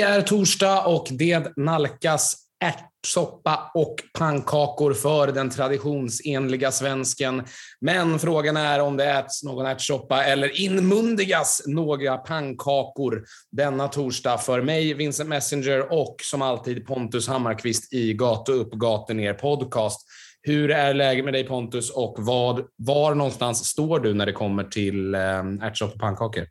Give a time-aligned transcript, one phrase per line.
[0.00, 7.42] Det är torsdag och det nalkas ärtsoppa och pannkakor för den traditionsenliga svensken.
[7.80, 14.62] Men frågan är om det äts någon ärtsoppa eller inmundigas några pannkakor denna torsdag för
[14.62, 20.00] mig, Vincent Messenger och som alltid Pontus Hammarkvist i Gata upp, gata ner podcast.
[20.42, 24.64] Hur är läget med dig Pontus och vad, var någonstans står du när det kommer
[24.64, 25.20] till eh,
[25.62, 26.46] ärtsoppa och pannkakor?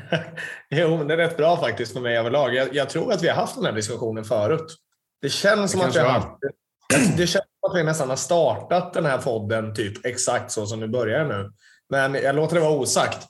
[0.70, 2.54] jo, men det är rätt bra faktiskt för mig överlag.
[2.54, 4.76] Jag, jag tror att vi har haft den här diskussionen förut.
[5.22, 6.28] Det känns som att vi har haft
[7.16, 7.26] det.
[7.26, 10.88] känns som att vi nästan har startat den här podden typ exakt så som vi
[10.88, 11.50] börjar nu.
[11.90, 13.26] Men jag låter det vara osagt.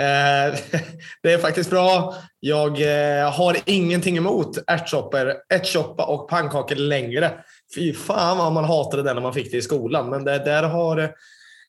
[0.00, 0.58] Eh,
[1.22, 2.14] det är faktiskt bra.
[2.40, 2.80] Jag
[3.20, 7.32] eh, har ingenting emot ärtsoppa och pannkakor längre.
[7.74, 10.10] Fy fan vad man hatade det när man fick det i skolan.
[10.10, 11.10] Men det där har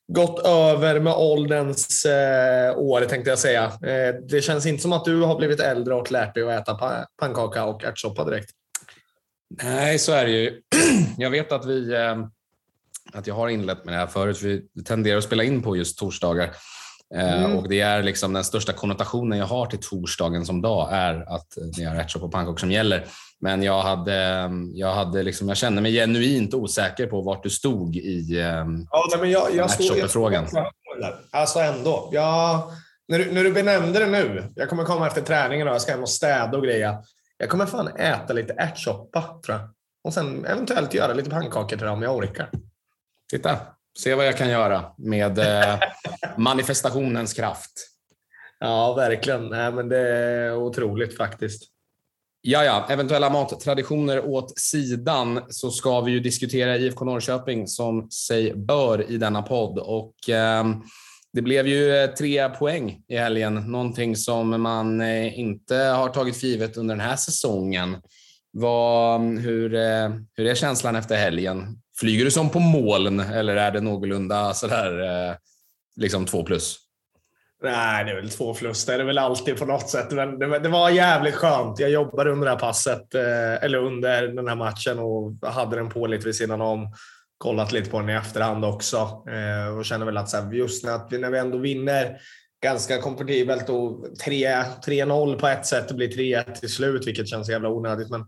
[0.08, 3.64] gått över med ålderns eh, år, tänkte jag säga.
[3.64, 7.06] Eh, det känns inte som att du har blivit äldre och lärt dig att äta
[7.20, 8.50] pannkaka och ärtsoppa direkt.
[9.62, 10.60] Nej, så är det ju.
[11.18, 12.16] Jag vet att vi eh,
[13.12, 14.42] att jag har inlett med det här förut.
[14.42, 16.50] Vi tenderar att spela in på just torsdagar.
[17.14, 17.56] Eh, mm.
[17.56, 21.46] Och det är liksom den största konnotationen jag har till torsdagen som dag är att
[21.76, 23.04] det är ärtsoppa och pannkakor som gäller.
[23.40, 27.96] Men jag, hade, jag, hade liksom, jag kände mig genuint osäker på vart du stod
[27.96, 30.46] i ehm, ja, men jag, jag stod, frågan.
[31.30, 32.10] Alltså ändå.
[32.12, 32.62] Jag,
[33.08, 35.92] när, du, när du benämnde det nu, jag kommer komma efter träningen och jag ska
[35.92, 37.02] hem och städa och greja.
[37.38, 39.68] Jag kommer fan äta lite ärtsoppa tror jag.
[40.04, 42.50] Och sen eventuellt göra lite pannkakor till dem om jag orkar.
[43.30, 43.56] Titta,
[43.98, 45.78] se vad jag kan göra med eh,
[46.36, 47.72] manifestationens kraft.
[48.60, 49.48] Ja, verkligen.
[49.48, 51.62] Nej, men det är otroligt faktiskt.
[52.40, 58.54] Ja, ja, eventuella mattraditioner åt sidan så ska vi ju diskutera IFK Norrköping som sig
[58.54, 59.78] bör i denna podd.
[59.78, 60.64] Och, eh,
[61.32, 66.36] det blev ju eh, tre poäng i helgen, någonting som man eh, inte har tagit
[66.36, 67.96] för givet under den här säsongen.
[68.50, 71.78] Vad, hur, eh, hur är känslan efter helgen?
[72.00, 75.34] Flyger du som på moln eller är det någorlunda sådär, eh,
[75.96, 76.78] liksom två plus?
[77.62, 78.86] Nej, det är väl två plus.
[78.86, 80.10] Det är det väl alltid på något sätt.
[80.10, 81.78] Men det, det, var jävligt skönt.
[81.78, 85.88] Jag jobbade under det här passet, eh, eller under den här matchen och hade den
[85.88, 86.92] på lite vid sidan om.
[87.38, 89.24] Kollat lite på den i efterhand också
[89.78, 92.16] och känner väl att så här, just när, när vi ändå vinner
[92.62, 97.68] ganska komfortabelt och 3-0 på ett sätt Det blir 3-1 till slut, vilket känns jävla
[97.68, 98.10] onödigt.
[98.10, 98.26] Men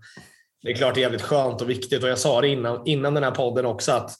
[0.62, 3.14] det är klart det är jävligt skönt och viktigt och jag sa det innan, innan
[3.14, 4.10] den här podden också att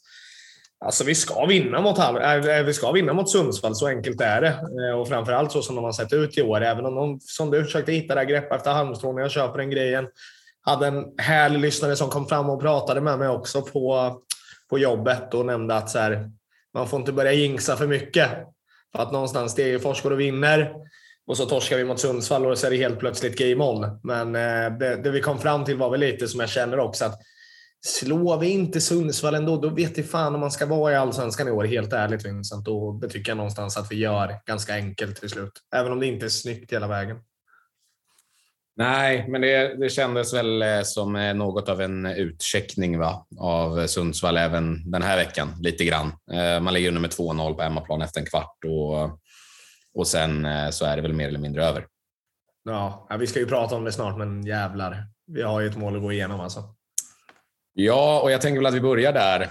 [0.85, 4.41] Alltså vi ska vinna mot, äh, äh, vi ska vinna mot Sundsvall, så enkelt är
[4.41, 4.49] det.
[4.49, 6.61] Eh, och framförallt så som de har sett ut i år.
[6.61, 9.71] Även om de, som du försökte hitta det här grepp efter halmstrån, jag köper den
[9.71, 10.09] grejen.
[10.63, 14.17] Hade en härlig lyssnare som kom fram och pratade med mig också på,
[14.71, 16.31] på jobbet och nämnde att så här,
[16.75, 18.31] man får inte börja jinxa för mycket.
[18.93, 20.75] För att någonstans Degerfors går och vinner
[21.27, 24.01] och så torskar vi mot Sundsvall och så är det helt plötsligt game on.
[24.03, 27.05] Men eh, det, det vi kom fram till var väl lite som jag känner också
[27.05, 27.21] att
[27.83, 31.49] Slår vi inte Sundsvall ändå, då vet jag fan om man ska vara i Allsvenskan
[31.49, 32.69] i år, helt ärligt Vincent.
[32.69, 35.53] Och det tycker jag någonstans att vi gör ganska enkelt till slut.
[35.75, 37.17] Även om det inte är snyggt hela vägen.
[38.81, 43.27] Nej, men det, det kändes väl eh, som eh, något av en utcheckning va?
[43.39, 46.13] av Sundsvall även den här veckan, lite grann.
[46.33, 49.21] Eh, man ligger under med 2-0 på hemmaplan efter en kvart och,
[49.95, 51.87] och sen så är det väl mer eller mindre över.
[52.65, 55.05] Ja, vi ska ju prata om det snart, men jävlar.
[55.27, 56.63] Vi har ju ett mål att gå igenom alltså.
[57.75, 59.43] Ja, och jag tänker väl att vi börjar där.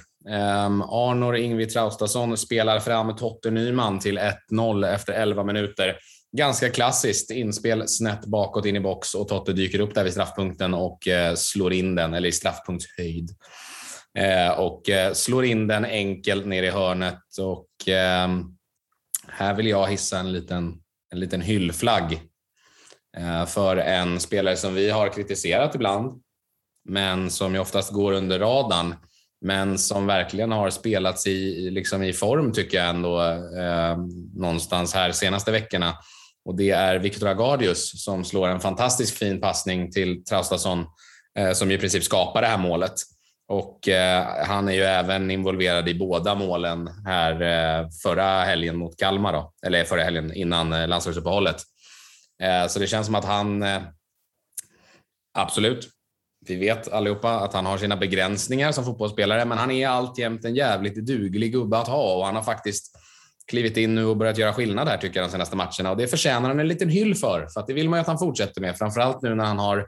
[0.66, 4.20] Um, Arnor Ingvi Traustason spelar fram Totte Nyman till
[4.52, 5.98] 1-0 efter 11 minuter.
[6.38, 10.74] Ganska klassiskt inspel snett bakåt in i box och Totte dyker upp där vid straffpunkten
[10.74, 13.30] och eh, slår in den, eller i straffpunktshöjd.
[14.18, 18.44] Eh, och eh, slår in den enkelt ner i hörnet och ehm,
[19.28, 20.82] här vill jag hissa en liten,
[21.12, 22.22] en liten hyllflagg
[23.48, 26.22] för en spelare som vi har kritiserat ibland
[26.90, 28.96] men som ju oftast går under radarn.
[29.42, 33.22] Men som verkligen har spelats i, liksom i form tycker jag ändå
[33.58, 33.98] eh,
[34.36, 35.98] någonstans här senaste veckorna.
[36.46, 40.86] Och det är Victor Agardius som slår en fantastiskt fin passning till Traustason
[41.38, 42.94] eh, som i princip skapar det här målet.
[43.48, 49.00] Och eh, han är ju även involverad i båda målen här eh, förra helgen mot
[49.00, 49.54] Kalmar, då.
[49.66, 51.62] eller förra helgen innan landslagsuppehållet.
[52.70, 53.66] Så det känns som att han
[55.34, 55.90] Absolut,
[56.46, 60.56] vi vet allihopa att han har sina begränsningar som fotbollsspelare, men han är alltjämt en
[60.56, 62.98] jävligt duglig gubbe att ha och han har faktiskt
[63.50, 66.08] klivit in nu och börjat göra skillnad här tycker jag de senaste matcherna och det
[66.08, 68.62] förtjänar han en liten hyll för, för att det vill man ju att han fortsätter
[68.62, 69.88] med, framförallt nu när han har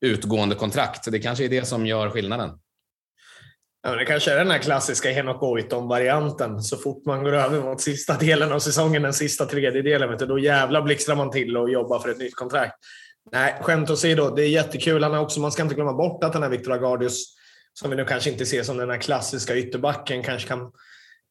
[0.00, 1.12] utgående kontrakt.
[1.12, 2.50] Det kanske är det som gör skillnaden.
[3.82, 6.62] Ja, det kanske är den här klassiska Henok Goitom-varianten.
[6.62, 10.82] Så fort man går över mot sista delen av säsongen, den sista tredjedelen, då jävlar
[10.82, 12.74] blixtrar man till och jobbar för ett nytt kontrakt.
[13.32, 14.34] Nej, skämt åsido.
[14.36, 15.02] Det är jättekul.
[15.02, 17.24] Han är också, man ska inte glömma bort att den här Victor Agardius,
[17.74, 20.72] som vi nu kanske inte ser som den här klassiska ytterbacken, kanske kan,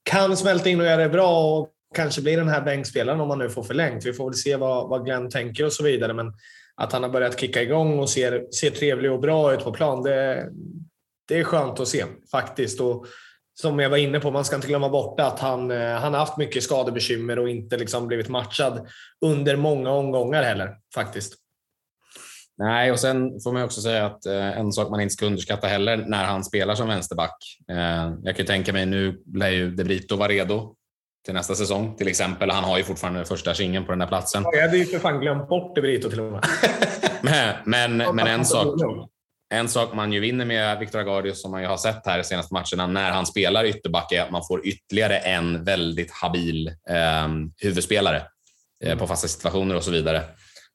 [0.04, 3.40] kan smälta in och göra det bra och kanske blir den här bänkspelaren om man
[3.40, 4.06] nu får förlängt.
[4.06, 6.14] Vi får väl se vad, vad Glenn tänker och så vidare.
[6.14, 6.34] Men
[6.76, 10.04] att han har börjat kicka igång och ser, ser trevlig och bra ut på plan,
[10.04, 10.50] det,
[11.28, 12.82] det är skönt att se faktiskt.
[12.82, 13.06] Och
[13.54, 16.20] som jag var inne på, man ska inte glömma bort att han, eh, han har
[16.20, 18.88] haft mycket skadebekymmer och inte liksom blivit matchad
[19.26, 21.41] under många omgångar heller faktiskt.
[22.62, 25.68] Nej, och sen får man också säga att eh, en sak man inte ska underskatta
[25.68, 27.38] heller när han spelar som vänsterback.
[27.72, 30.76] Eh, jag kan tänka mig, nu lär ju De Brito vara redo
[31.26, 32.52] till nästa säsong till exempel.
[32.52, 34.44] Han har ju fortfarande första singeln på den där platsen.
[34.54, 36.44] jag hade ju för fan glömt bort De Brito till och med.
[37.22, 38.80] men, men, men en sak,
[39.54, 42.24] en sak man ju vinner med Victor Agardius som man ju har sett här de
[42.24, 47.28] senaste matcherna när han spelar ytterback är att man får ytterligare en väldigt habil eh,
[47.58, 48.24] huvudspelare
[48.84, 50.24] eh, på fasta situationer och så vidare.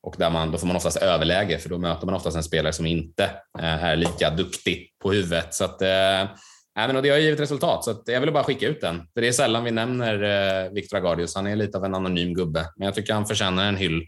[0.07, 2.73] Och där man, då får man oftast överläge för då möter man oftast en spelare
[2.73, 3.25] som inte
[3.59, 5.55] eh, är lika duktig på huvudet.
[5.55, 6.31] Så att, eh,
[6.77, 9.09] men, och det har givit resultat, så jag ville bara skicka ut den.
[9.15, 11.35] För det är sällan vi nämner eh, Victor Agardius.
[11.35, 14.07] Han är lite av en anonym gubbe, men jag tycker han förtjänar en hyll.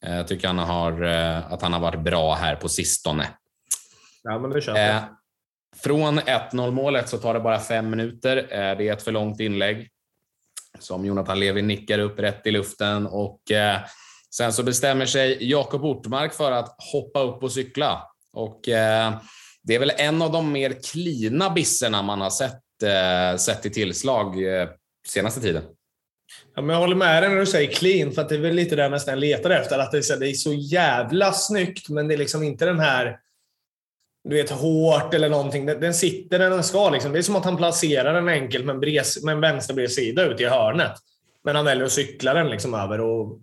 [0.00, 3.28] Jag tycker han har, att han har varit bra här på sistone.
[4.22, 4.68] Ja, men det.
[4.68, 5.02] Eh,
[5.82, 8.36] från 1-0 målet så tar det bara fem minuter.
[8.50, 9.88] Det är ett för långt inlägg
[10.78, 13.40] som Jonathan Levi nickar upp rätt i luften och
[14.34, 18.02] sen så bestämmer sig Jakob Ortmark för att hoppa upp och cykla.
[18.32, 19.14] Och eh,
[19.62, 23.70] det är väl en av de mer klina bisserna man har sett, eh, sett i
[23.70, 24.68] tillslag eh,
[25.06, 25.62] senaste tiden.
[26.54, 28.54] Ja, men jag håller med dig när du säger clean, för att det är väl
[28.54, 29.78] lite det jag nästan letar efter.
[29.78, 33.18] Att det är så jävla snyggt, men det är liksom inte den här
[34.28, 35.66] du vet, hårt eller någonting.
[35.66, 36.90] Den, sitter där den ska.
[36.90, 37.12] Liksom.
[37.12, 40.40] Det är som att han placerar den enkelt med en, bres, med en vänsterbredsida ut
[40.40, 40.92] i hörnet.
[41.44, 43.00] Men han väljer att cykla den liksom över.
[43.00, 43.40] Och,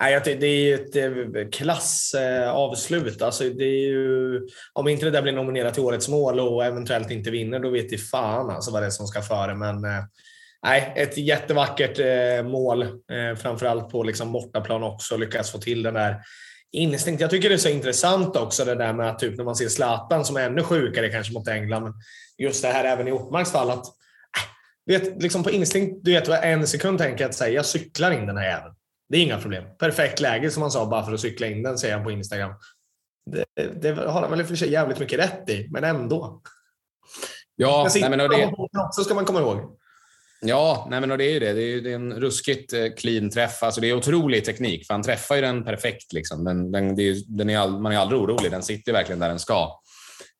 [0.00, 3.20] nej, det är ju ett eh, klassavslut.
[3.20, 4.40] Eh, alltså, det är ju,
[4.72, 7.92] om inte det där blir nominerat till Årets mål och eventuellt inte vinner, då vet
[7.92, 9.54] i fan alltså vad det är som ska före.
[9.54, 10.04] Men eh,
[10.62, 11.98] nej, ett jättevackert
[12.44, 12.86] mål.
[13.38, 15.16] Framförallt på liksom bortaplan också.
[15.16, 16.16] Lyckas få till den där
[16.72, 17.20] instinkt.
[17.20, 19.68] Jag tycker det är så intressant också det där med att typ när man ser
[19.68, 21.82] Zlatan som är ännu sjukare kanske mot England.
[21.82, 21.92] Men
[22.38, 24.42] just det här även i Ortmarks fall att äh,
[24.86, 28.10] vet, liksom på instinkt, du vet vad en sekund tänker jag att säga, jag cyklar
[28.10, 28.75] in den här jäveln.
[29.08, 29.64] Det är inga problem.
[29.78, 32.52] Perfekt läge som man sa bara för att cykla in den, säger han på Instagram.
[33.30, 33.44] Det,
[33.82, 36.42] det har han väl i och för sig jävligt mycket rätt i, men ändå.
[37.56, 38.52] Ja, nej, men det...
[38.92, 39.76] så ska man komma ihåg.
[40.40, 41.52] Ja, nej men det är ju det.
[41.52, 43.62] Det är, ju, det är en ruskigt eh, clean träff.
[43.62, 46.12] Alltså det är otrolig teknik, för han träffar ju den perfekt.
[46.12, 46.44] Liksom.
[46.44, 48.50] Den, den, är, den är all, man är aldrig orolig.
[48.50, 49.80] Den sitter verkligen där den ska.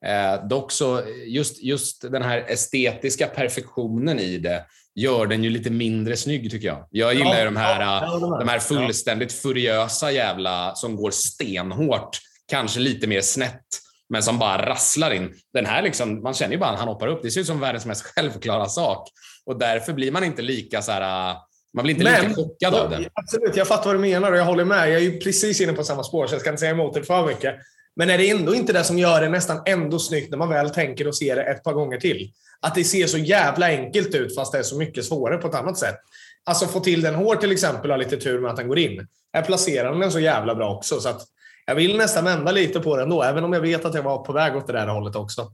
[0.06, 4.64] Eh, dock så, just, just den här estetiska perfektionen i det
[4.96, 6.88] gör den ju lite mindre snygg tycker jag.
[6.90, 8.00] Jag gillar ju de, här,
[8.38, 12.18] de här fullständigt furiösa jävla som går stenhårt,
[12.50, 13.62] kanske lite mer snett
[14.08, 15.34] men som bara rasslar in.
[15.52, 17.22] Den här liksom, man känner ju bara att han hoppar upp.
[17.22, 19.08] Det ser ut som världens mest självklara sak.
[19.46, 21.34] Och därför blir man inte lika så här,
[21.74, 23.08] man blir inte men, lika chockad av det.
[23.14, 24.88] Absolut, jag fattar vad du menar och jag håller med.
[24.88, 27.02] Jag är ju precis inne på samma spår, så jag ska inte säga emot det
[27.02, 27.54] för mycket.
[27.96, 30.70] Men är det ändå inte det som gör det nästan ändå snyggt när man väl
[30.70, 32.32] tänker och ser det ett par gånger till?
[32.60, 35.54] Att det ser så jävla enkelt ut fast det är så mycket svårare på ett
[35.54, 35.96] annat sätt.
[36.44, 39.06] Alltså få till den hårt till exempel, har lite tur med att den går in.
[39.32, 41.00] Här placerar den så jävla bra också.
[41.00, 41.22] Så att
[41.66, 44.18] jag vill nästan vända lite på den då, även om jag vet att jag var
[44.18, 45.52] på väg åt det där hållet också.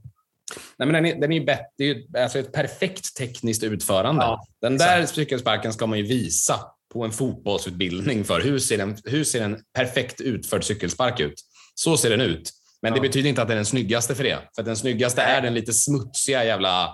[0.77, 1.65] Nej, men den är, den är ju bättre.
[1.77, 4.23] Det är ju alltså ett perfekt tekniskt utförande.
[4.23, 6.59] Ja, den där cykelsparken ska man ju visa
[6.93, 8.41] på en fotbollsutbildning för.
[8.41, 11.33] Hur ser en, hur ser en perfekt utförd cykelspark ut?
[11.75, 12.49] Så ser den ut.
[12.81, 14.39] Men det betyder inte att den är den snyggaste för det.
[14.55, 16.93] För den snyggaste är den lite smutsiga jävla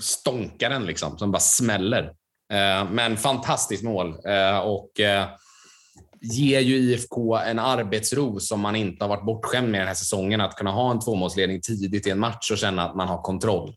[0.00, 2.04] stånkaren liksom, som bara smäller.
[2.52, 4.08] Eh, men fantastiskt mål.
[4.26, 5.28] Eh, och eh,
[6.20, 10.40] ger ju IFK en arbetsro som man inte har varit bortskämd med den här säsongen.
[10.40, 13.74] Att kunna ha en tvåmålsledning tidigt i en match och känna att man har kontroll.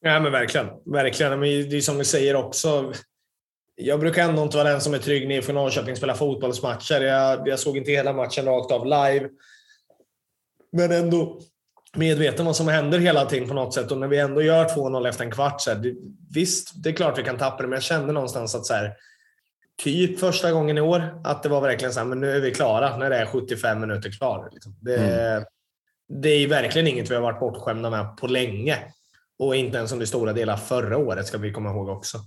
[0.00, 0.66] Ja, men verkligen.
[0.86, 1.40] verkligen.
[1.40, 2.92] Men det är som vi säger också.
[3.74, 7.00] Jag brukar ändå inte vara den som är trygg när IFK Norrköping spelar fotbollsmatcher.
[7.00, 9.28] Jag, jag såg inte hela matchen rakt av live.
[10.72, 11.40] Men ändå
[11.96, 13.90] medveten vad som händer hela tiden på något sätt.
[13.90, 15.94] Och när vi ändå gör 2-0 efter en kvart, så här, det,
[16.34, 18.94] visst, det är klart vi kan tappa det, men jag kände någonstans att så här,
[19.82, 21.20] typ första gången i år.
[21.24, 23.80] Att det var verkligen så här, men nu är vi klara när det är 75
[23.80, 24.48] minuter kvar.
[24.52, 24.76] Liksom.
[24.80, 25.44] Det, mm.
[26.22, 28.78] det är verkligen inget vi har varit bortskämda med på länge.
[29.38, 32.18] Och inte ens under stora delar förra året ska vi komma ihåg också.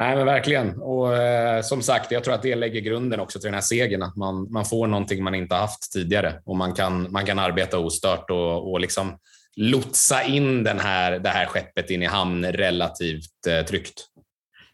[0.00, 0.80] Nej, men verkligen.
[0.80, 4.02] Och eh, som sagt, jag tror att det lägger grunden också till den här segern.
[4.02, 7.78] Att man, man får någonting man inte haft tidigare och man kan, man kan arbeta
[7.78, 9.18] ostört och, och liksom
[9.56, 14.04] lotsa in den här, det här skeppet in i hamn relativt eh, tryggt.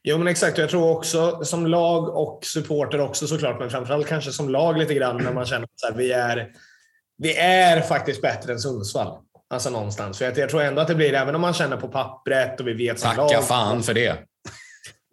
[0.03, 0.59] Jo, men exakt.
[0.59, 4.95] Jag tror också som lag och supporter också såklart, men framförallt kanske som lag lite
[4.95, 6.49] grann när man känner att vi är,
[7.19, 9.19] vi är faktiskt bättre än Sundsvall.
[9.51, 10.19] Alltså någonstans.
[10.19, 12.69] För jag, jag tror ändå att det blir, även om man känner på pappret och
[12.69, 13.45] vi vet som Tacka lag.
[13.45, 14.19] fan för det.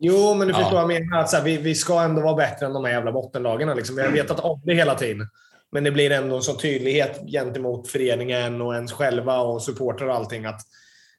[0.03, 0.85] Jo, men du förstår ja.
[0.85, 1.19] vad jag menar.
[1.19, 3.77] Att så här, vi, vi ska ändå vara bättre än de här jävla bottenlagen.
[3.77, 3.95] Liksom.
[3.95, 5.27] Vi har vetat om det hela tiden.
[5.71, 10.15] Men det blir ändå en sån tydlighet gentemot föreningen och ens själva och supportrar och
[10.15, 10.45] allting.
[10.45, 10.61] Att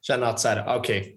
[0.00, 1.12] känna att så här, okej, okay,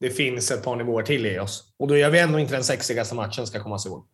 [0.00, 1.72] det finns ett par nivåer till i oss.
[1.78, 4.06] Och då gör vi ändå inte den sexigaste matchen, ska komma ihåg.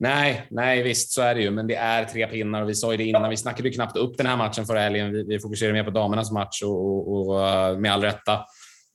[0.00, 2.92] Nej, nej, visst så är det ju, men det är tre pinnar och vi sa
[2.92, 3.30] ju det innan.
[3.30, 5.12] Vi snackade ju knappt upp den här matchen förra helgen.
[5.12, 8.44] Vi, vi fokuserade mer på damernas match och, och, och, eh, med all rätta.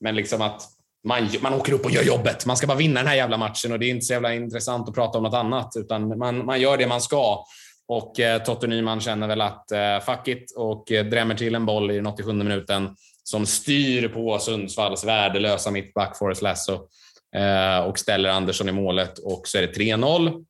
[0.00, 0.62] Men liksom att
[1.04, 2.46] man, man åker upp och gör jobbet.
[2.46, 4.88] Man ska bara vinna den här jävla matchen och det är inte så jävla intressant
[4.88, 7.44] att prata om något annat, utan man, man gör det man ska.
[7.86, 11.66] Och eh, Totte Nyman känner väl att eh, fuck it och eh, drämmer till en
[11.66, 16.88] boll i den 87 minuten som styr på Sundsvalls värdelösa mittback Forrest Lasso
[17.36, 20.44] eh, och ställer Andersson i målet och så är det 3-0.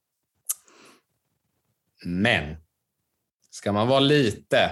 [2.05, 2.57] Men
[3.51, 4.71] ska man vara lite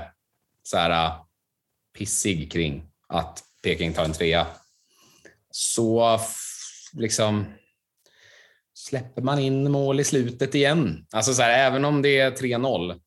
[0.63, 1.13] så här eh,
[1.99, 4.47] pissig kring att Peking tar en trea
[5.53, 6.21] så
[6.93, 7.45] liksom
[8.75, 11.07] släpper man in mål i slutet igen.
[11.13, 13.01] Alltså så här, även om det är 3-0,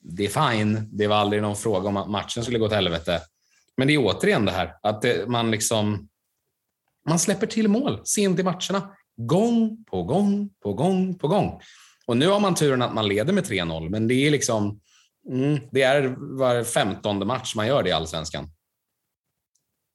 [0.00, 0.88] det är fine.
[0.92, 3.20] Det var aldrig någon fråga om att matchen skulle gå till helvete.
[3.76, 6.08] Men det är återigen det här att det, man liksom
[7.08, 8.90] man släpper till mål sent i matcherna.
[9.16, 11.60] Gång på gång på gång på gång.
[12.06, 14.80] Och nu har man turen att man leder med 3-0, men det är liksom
[15.30, 18.50] mm, det är var femtonde match man gör det i allsvenskan.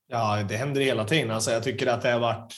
[0.08, 1.32] Ja, det händer hela tiden.
[1.32, 2.54] Alltså, jag tycker att det har varit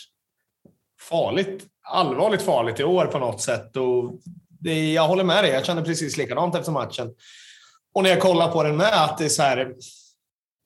[1.10, 3.78] farligt, allvarligt farligt i år på något sätt.
[3.78, 4.20] Och
[4.60, 5.52] det, jag håller med dig.
[5.52, 7.14] Jag känner precis likadant efter matchen.
[7.94, 9.76] Och när jag kollar på den med, att det är så här,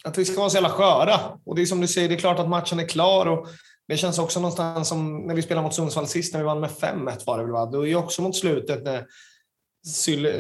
[0.04, 1.20] att vi ska vara så jävla sköra.
[1.46, 3.26] Och det är som du säger, det är klart att matchen är klar.
[3.26, 3.48] Och
[3.88, 6.70] det känns också någonstans som när vi spelade mot Sundsvall sist, när vi vann med
[6.70, 7.54] 5-1 var det väl?
[7.54, 7.66] Va?
[7.66, 9.06] Då är ju också mot slutet när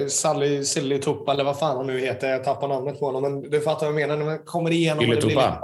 [0.10, 2.30] Sally, Silly Tuppa, eller vad fan hon nu heter.
[2.30, 4.18] Jag tappar namnet på honom, men du fattar vad jag menar.
[4.18, 5.04] När man kommer igenom...
[5.04, 5.62] Ylletuppa?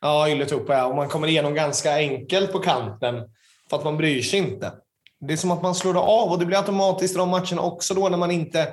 [0.00, 0.86] Ja, Ylletuppa ja.
[0.86, 3.14] Och man kommer igenom ganska enkelt på kanten
[3.70, 4.72] för att man bryr sig inte.
[5.20, 7.62] Det är som att man slår det av och det blir automatiskt i de matcherna
[7.62, 8.68] också då när man inte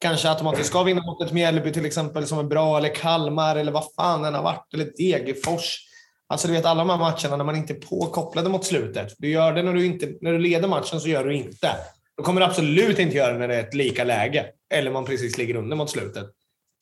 [0.00, 3.72] kanske automatiskt ska vinna mot ett Mjällby till exempel som är bra, eller Kalmar eller
[3.72, 5.78] vad fan den har varit, eller Degerfors.
[6.26, 9.14] Alltså du vet alla de här matcherna när man inte är påkopplade mot slutet.
[9.18, 11.70] Du gör det när du, inte, när du leder matchen så gör du inte.
[12.16, 14.46] Då kommer du absolut inte göra det när det är ett lika läge.
[14.74, 16.26] Eller man precis ligger under mot slutet.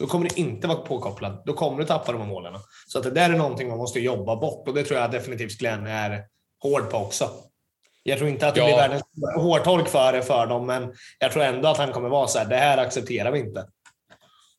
[0.01, 1.43] Då kommer du inte vara påkopplad.
[1.47, 2.55] Då kommer du tappa de här målen.
[2.87, 5.59] Så att det där är någonting man måste jobba bort och det tror jag definitivt
[5.59, 6.25] Glenn är
[6.63, 7.31] hård på också.
[8.03, 8.67] Jag tror inte att det ja.
[8.67, 9.03] blir världens
[9.37, 12.57] hårtolk för för dem, men jag tror ändå att han kommer vara så här, det
[12.57, 13.67] här accepterar vi inte.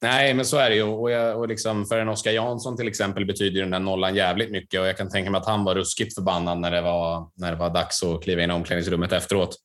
[0.02, 0.84] Nej, men så är det ju.
[0.84, 4.52] Och, jag, och liksom för en Oskar Jansson till exempel betyder den där nollan jävligt
[4.52, 7.52] mycket och jag kan tänka mig att han var ruskigt förbannad när det var, när
[7.52, 9.56] det var dags att kliva in i omklädningsrummet efteråt.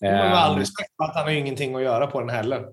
[0.00, 0.58] Med all ehm.
[0.58, 2.64] respekt att han har ingenting att göra på den heller.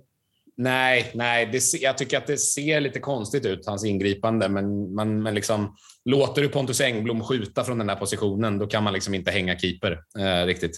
[0.62, 4.50] Nej, nej det, jag tycker att det ser lite konstigt ut, hans ingripande.
[4.50, 5.76] Men, men, men liksom,
[6.06, 9.60] låter du Pontus Engblom skjuta från den där positionen, då kan man liksom inte hänga
[9.60, 10.78] keeper eh, riktigt.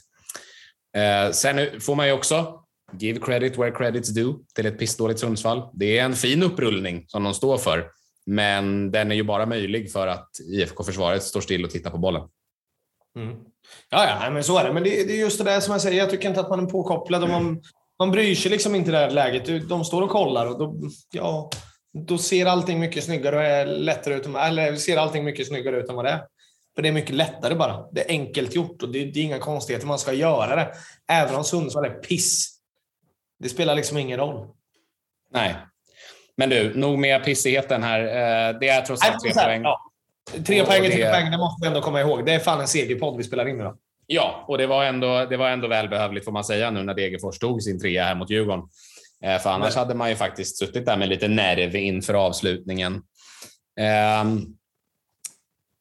[0.97, 2.63] Eh, sen får man ju också
[3.00, 5.69] give credit where credit's due till ett pissdåligt Sundsvall.
[5.73, 7.88] Det är en fin upprullning som de står för,
[8.25, 12.23] men den är ju bara möjlig för att IFK-försvaret står still och tittar på bollen.
[13.15, 13.35] Mm.
[13.89, 14.73] Ja, ja, men så är det.
[14.73, 15.97] Men det, det, är just det där som jag säger.
[15.97, 17.61] Jag tycker inte att man är påkopplad och man,
[18.01, 19.70] man bryr sig liksom inte i det här läget.
[19.70, 21.50] De står och kollar och då, ja,
[22.08, 24.25] då ser allting mycket snyggare och är lättare ut.
[24.25, 26.24] Eller ser allting mycket snyggare ut än vad det är.
[26.75, 27.86] För det är mycket lättare bara.
[27.91, 29.88] Det är enkelt gjort och det, det är inga konstigheter.
[29.88, 30.74] Man ska göra det.
[31.12, 32.60] Även om Sundsvall är piss.
[33.39, 34.48] Det spelar liksom ingen roll.
[35.34, 35.55] Nej.
[36.38, 38.00] Men du, nog med pissigheten här.
[38.00, 39.62] Eh, det är trots allt tre poäng.
[39.63, 39.91] Ja.
[40.31, 42.25] Tre poäng tre poäng, det måste vi ändå komma ihåg.
[42.25, 43.77] Det är fan en segerpodd vi spelar in då.
[44.13, 47.39] Ja, och det var ändå, det var ändå välbehövligt får man säga nu när Degerfors
[47.39, 48.63] tog sin trea här mot Djurgården.
[49.23, 53.01] Eh, för annars hade man ju faktiskt suttit där med lite nerv inför avslutningen.
[53.79, 54.45] Ehm,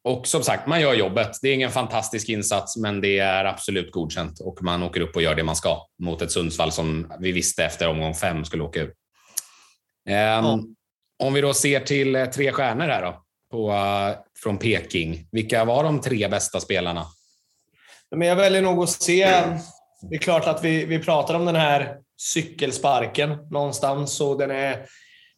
[0.04, 1.30] och som sagt, man gör jobbet.
[1.42, 5.22] Det är ingen fantastisk insats, men det är absolut godkänt och man åker upp och
[5.22, 8.80] gör det man ska mot ett Sundsvall som vi visste efter omgång fem skulle åka
[8.80, 8.92] ur.
[10.38, 10.76] Um,
[11.22, 15.28] Om vi då ser till eh, tre stjärnor här då, på, uh, från Peking.
[15.32, 17.06] Vilka var de tre bästa spelarna?
[18.16, 19.42] Men jag väljer nog att se...
[20.02, 24.86] Det är klart att vi, vi pratar om den här cykelsparken någonstans och den är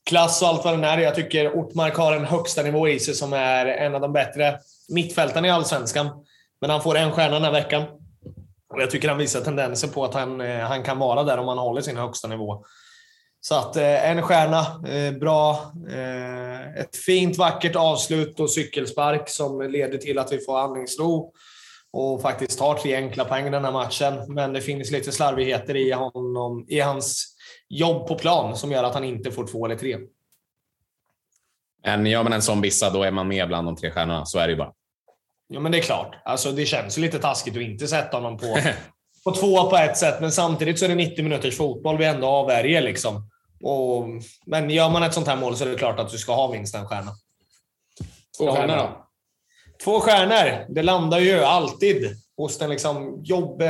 [0.07, 0.99] klass och allt vad den är.
[0.99, 4.59] Jag tycker Ortmark har en högsta nivå i sig som är en av de bättre
[4.89, 6.09] mittfältarna i Allsvenskan.
[6.61, 7.83] Men han får en stjärna den här veckan.
[8.75, 11.49] Och jag tycker han visar tendenser på att han, eh, han kan vara där om
[11.49, 12.65] han håller sin högsta nivå.
[13.41, 15.73] Så att eh, en stjärna, eh, bra.
[16.79, 21.33] Ett fint, vackert avslut och cykelspark som leder till att vi får andningsro
[21.93, 24.35] och faktiskt tar tre enkla poäng den här matchen.
[24.35, 27.37] Men det finns lite slarvigheter i, honom, i hans
[27.69, 29.99] jobb på plan som gör att han inte får två eller tre.
[31.85, 34.27] Men gör man en sån bissa, då är man med bland de tre stjärnorna.
[34.27, 34.73] Så är det ju bara.
[35.49, 36.17] Ja, men det är klart.
[36.25, 38.59] Alltså, det känns ju lite taskigt att inte sätta honom på,
[39.25, 42.27] på två på ett sätt, men samtidigt så är det 90 minuters fotboll vi ändå
[42.27, 42.83] avvärjer.
[42.83, 43.29] Liksom.
[43.63, 44.07] Och,
[44.47, 46.53] men gör man ett sånt här mål så är det klart att du ska ha
[46.53, 47.13] minst en stjärna.
[48.39, 49.07] Två stjärnor då?
[49.85, 50.75] Två stjärnor.
[50.75, 53.63] Det landar ju alltid hos den liksom jobb,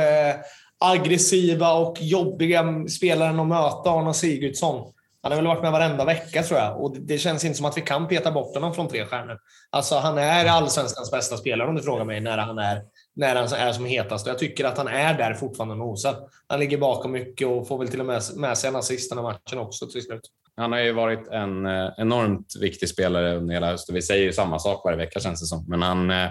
[0.79, 4.93] aggressiva och jobbiga spelaren att möta, Arne Sigurdsson.
[5.21, 7.77] Han har väl varit med varenda vecka tror jag och det känns inte som att
[7.77, 9.39] vi kan peta bort honom från tre stjärnor.
[9.69, 12.81] Alltså han är allsvenskans bästa spelare om du frågar mig när han är,
[13.15, 14.27] när han är som hetast.
[14.27, 16.15] Jag tycker att han är där fortfarande nosad.
[16.47, 19.17] Han ligger bakom mycket och får väl till och med med sig en assist den
[19.17, 20.29] här matchen också till slut.
[20.57, 23.95] Han har ju varit en eh, enormt viktig spelare under hela hösten.
[23.95, 25.65] Vi säger ju samma sak varje vecka känns det som.
[25.67, 26.29] Men han eh,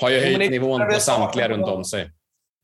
[0.00, 2.10] har ju höjt nivån på samtliga runt om sig.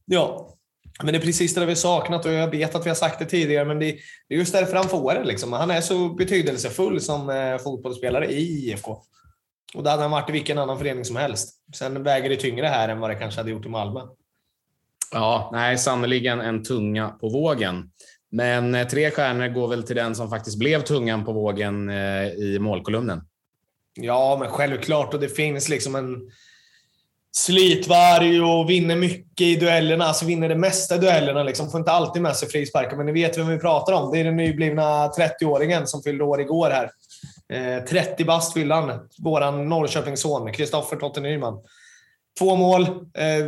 [0.04, 0.56] Ja,
[1.02, 3.25] men det är precis det vi saknat och jag vet att vi har sagt det
[3.25, 3.97] tidigare, men det är
[4.28, 5.25] just därför han får det.
[5.25, 5.52] Liksom.
[5.52, 9.02] Han är så betydelsefull som eh, fotbollsspelare i IFK.
[9.75, 11.54] Och det hade han varit i vilken annan förening som helst.
[11.75, 14.00] Sen väger det tyngre här än vad det kanske hade gjort i Malmö.
[15.12, 17.90] Ja, nej, sannerligen en tunga på vågen.
[18.30, 22.26] Men eh, tre stjärnor går väl till den som faktiskt blev tungan på vågen eh,
[22.26, 23.20] i målkolumnen.
[23.94, 25.14] Ja, men självklart.
[25.14, 26.30] Och det finns liksom en
[27.32, 30.04] slitvarg och vinner mycket i duellerna.
[30.04, 31.42] Alltså vinner det mesta i duellerna.
[31.42, 31.70] Liksom.
[31.70, 34.12] Får inte alltid med sig frisparkar, men ni vet vem vi pratar om.
[34.12, 36.90] Det är den nyblivna 30-åringen som fyllde år igår här.
[37.52, 39.08] Eh, 30 bast fyllde han.
[39.18, 41.58] Våran Norrköpingsson, Kristoffer Totte Nyman.
[42.38, 42.82] Två mål.
[43.14, 43.46] Eh,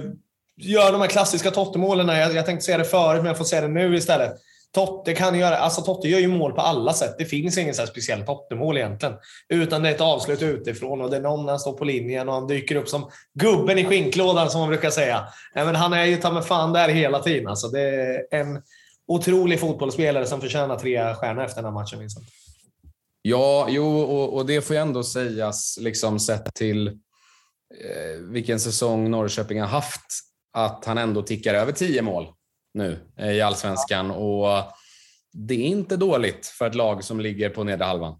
[0.57, 2.09] gör de här klassiska Totte-målen.
[2.09, 4.33] Jag, jag tänkte säga det förut, men jag får säga det nu istället.
[4.75, 7.15] Totte kan göra, alltså Totte gör ju mål på alla sätt.
[7.19, 9.15] Det finns ingen så speciell Totte-mål egentligen.
[9.49, 12.29] Utan det är ett avslut utifrån och det är någon när han står på linjen
[12.29, 15.25] och han dyker upp som gubben i skinklådan som man brukar säga.
[15.55, 17.49] Nej, men han är ju ta med fan där hela tiden.
[17.49, 18.63] Alltså, det är en
[19.07, 22.27] otrolig fotbollsspelare som förtjänar tre stjärnor efter den här matchen, Vincent.
[23.23, 29.11] Ja, jo, och, och, det får ju ändå sägas, liksom sett till eh, vilken säsong
[29.11, 30.07] Norrköping har haft,
[30.53, 32.27] att han ändå tickar över tio mål
[32.75, 34.47] nu eh, i allsvenskan och
[35.33, 38.19] det är inte dåligt för ett lag som ligger på nedre halvan.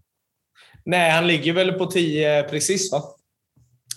[0.85, 3.03] Nej, han ligger väl på 10 precis va?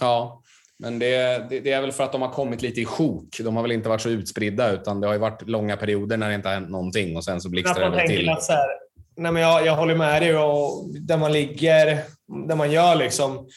[0.01, 0.43] Ja,
[0.79, 3.39] men det, det, det, är väl för att de har kommit lite i sjok.
[3.39, 6.29] De har väl inte varit så utspridda utan det har ju varit långa perioder när
[6.29, 8.29] det inte har hänt någonting och sen så blixtrar det till.
[8.29, 8.69] Att så här,
[9.17, 12.03] nej men jag, jag håller med dig och där man ligger,
[12.49, 13.49] där man gör liksom.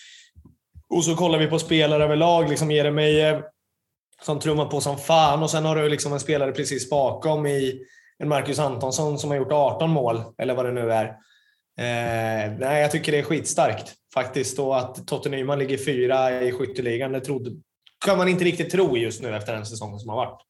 [0.89, 2.49] Och så kollar vi på spelare överlag.
[2.49, 3.43] Liksom Jeremejeff
[4.21, 7.81] som trummar på som fan och sen har du liksom en spelare precis bakom i
[8.19, 11.05] en Marcus Antonsson som har gjort 18 mål, eller vad det nu är.
[11.79, 14.59] Eh, nej, jag tycker det är skitstarkt faktiskt.
[14.59, 17.51] Och att Totte Nyman ligger fyra i skytteligan, det trodde,
[18.05, 20.41] kan man inte riktigt tro just nu efter den säsongen som har varit.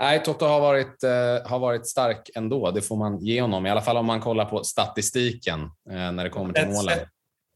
[0.00, 2.70] Nej, Totte har varit, eh, har varit stark ändå.
[2.70, 3.66] Det får man ge honom.
[3.66, 6.98] I alla fall om man kollar på statistiken eh, när det kommer till målen.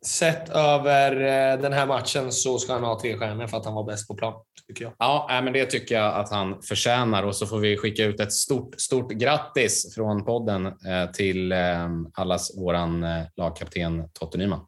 [0.06, 3.74] Sett över eh, den här matchen så ska han ha tre stjärnor för att han
[3.74, 4.34] var bäst på plan.
[4.68, 4.94] Tycker jag.
[4.98, 8.32] Ja, men det tycker jag att han förtjänar och så får vi skicka ut ett
[8.32, 14.66] stort, stort grattis från podden eh, till eh, allas våran lagkapten Totte Nyman.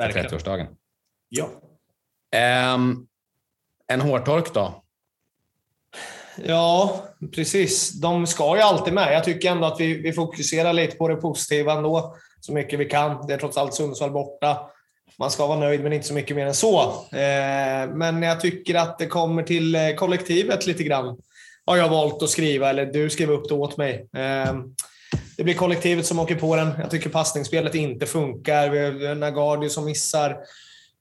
[0.00, 0.66] För 30-årsdagen.
[1.28, 1.50] Ja.
[2.74, 3.06] Um,
[3.86, 4.84] en hårtork då?
[6.36, 8.00] Ja, precis.
[8.00, 9.14] De ska ju alltid med.
[9.14, 12.84] Jag tycker ändå att vi, vi fokuserar lite på det positiva ändå så mycket vi
[12.84, 13.26] kan.
[13.26, 14.70] Det är trots allt Sundsvall borta.
[15.18, 16.80] Man ska vara nöjd, men inte så mycket mer än så.
[17.12, 21.18] Eh, men jag tycker att det kommer till eh, kollektivet lite grann.
[21.66, 24.08] Har jag valt att skriva, eller du skrev upp det åt mig.
[24.16, 24.54] Eh,
[25.36, 26.70] det blir kollektivet som åker på den.
[26.78, 28.68] Jag tycker passningsspelet inte funkar.
[28.68, 30.36] Vi har Nagardi som missar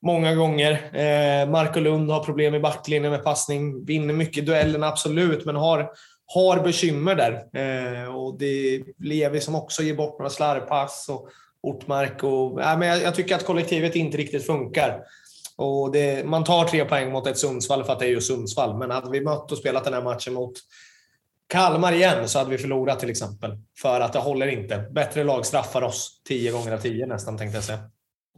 [0.06, 1.46] många gånger.
[1.46, 3.86] Marco Lund har problem i backlinjen med passning.
[3.86, 5.90] Vinner mycket duellerna, absolut, men har
[6.34, 7.34] har bekymmer där.
[7.34, 11.30] Eh, och det är Levi som också ger bort några slarvpass och
[11.62, 12.24] Ortmark.
[12.24, 15.02] Och, äh, men jag, jag, tycker att kollektivet inte riktigt funkar.
[15.56, 18.78] Och det, man tar tre poäng mot ett Sundsvall för att det är ju Sundsvall.
[18.78, 20.54] Men hade vi mött och spelat den här matchen mot
[21.48, 23.58] Kalmar igen så hade vi förlorat till exempel.
[23.82, 24.78] För att det håller inte.
[24.92, 27.80] Bättre lag straffar oss tio gånger av tio nästan tänkte jag säga.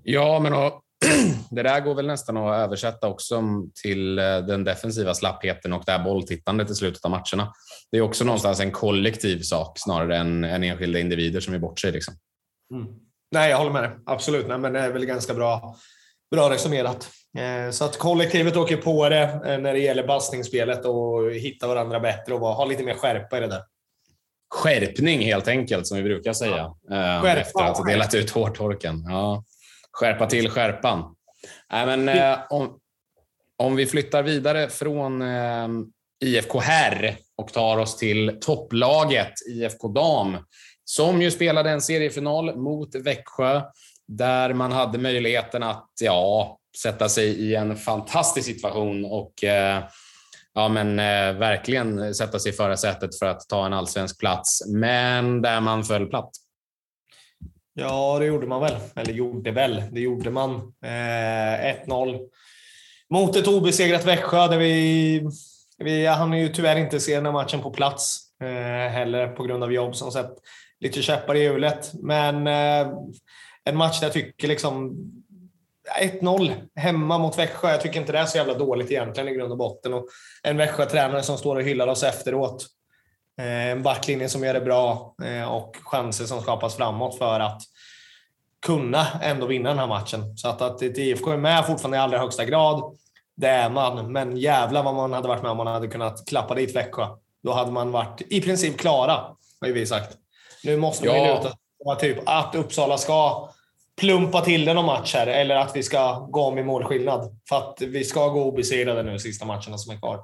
[0.04, 0.82] Ja, men och,
[1.50, 3.44] det där går väl nästan att översätta också
[3.84, 7.54] till eh, den defensiva slappheten och det här bolltittandet i slutet av matcherna.
[7.92, 11.80] Det är också någonstans en kollektiv sak snarare än, än enskilda individer som är bort
[11.80, 11.92] sig.
[11.92, 12.14] Liksom.
[12.74, 12.88] Mm.
[13.32, 13.92] Nej, jag håller med dig.
[14.06, 14.48] Absolut.
[14.48, 15.76] Nej, men det är väl ganska bra,
[16.32, 17.10] bra resonerat.
[17.38, 22.00] Eh, så att kollektivet åker på det eh, när det gäller bastningsspelet och hitta varandra
[22.00, 23.62] bättre och ha lite mer skärpa i det där.
[24.54, 26.76] Skärpning helt enkelt, som vi brukar säga.
[26.88, 27.20] Ja.
[27.24, 29.04] Skärpa, efter att ha delat ut hårtorken.
[29.08, 29.44] Ja.
[30.02, 31.16] Skärpa till skärpan.
[31.72, 32.80] Nej, men, eh, om,
[33.58, 35.68] Om vi flyttar vidare från eh,
[36.24, 40.38] IFK Herr och tar oss till topplaget IFK Dam,
[40.84, 43.62] som ju spelade en seriefinal mot Växjö,
[44.08, 49.84] där man hade möjligheten att ja, sätta sig i en fantastisk situation och eh,
[50.54, 55.42] ja, men, eh, verkligen sätta sig i förarsätet för att ta en allsvensk plats, men
[55.42, 56.32] där man föll platt.
[57.74, 58.76] Ja, det gjorde man väl.
[58.96, 59.84] Eller gjorde väl.
[59.92, 60.56] Det gjorde man.
[60.84, 62.20] Eh, 1-0
[63.10, 65.22] mot ett obesegrat Växjö där vi,
[65.78, 69.64] vi hann ju tyvärr inte se den här matchen på plats eh, heller på grund
[69.64, 70.32] av jobb som sett
[70.80, 71.92] lite käppar i hjulet.
[71.94, 72.94] Men eh,
[73.64, 74.98] en match där jag tycker liksom
[76.02, 77.72] 1-0 hemma mot Växjö.
[77.72, 79.94] Jag tycker inte det är så jävla dåligt egentligen i grund och botten.
[79.94, 80.08] Och
[80.44, 82.68] en Växjö-tränare som står och hyllar oss efteråt.
[83.42, 87.62] Eh, en backlinje som gör det bra eh, och chanser som skapas framåt för att
[88.66, 90.38] kunna ändå vinna den här matchen.
[90.38, 92.98] Så att, att ett IFK är med fortfarande i allra högsta grad,
[93.36, 94.12] det är man.
[94.12, 97.08] Men jävlar vad man hade varit med om man hade kunnat klappa dit Växjö.
[97.44, 99.14] Då hade man varit i princip klara,
[99.62, 100.18] har ju vi sagt.
[100.64, 101.28] Nu måste man ja.
[101.28, 101.56] ju luta
[102.00, 103.50] typ att Uppsala ska
[104.00, 107.40] plumpa till det någon match här, eller att vi ska gå om i målskillnad.
[107.50, 110.22] För att vi ska gå obesegrade nu sista matcherna som är kvar.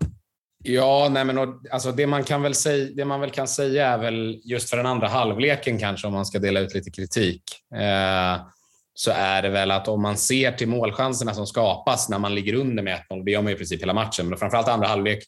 [0.70, 3.88] Ja, nej men och, alltså det, man kan väl säga, det man väl kan säga
[3.88, 7.44] är väl just för den andra halvleken kanske, om man ska dela ut lite kritik,
[7.74, 8.42] eh,
[8.94, 12.54] så är det väl att om man ser till målchanserna som skapas när man ligger
[12.54, 15.24] under med 1-0, det gör man i princip hela matchen, men framförallt andra halvlek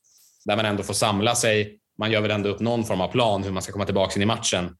[0.45, 1.79] där man ändå får samla sig.
[1.97, 4.21] Man gör väl ändå upp någon form av plan hur man ska komma tillbaka in
[4.21, 4.75] i matchen.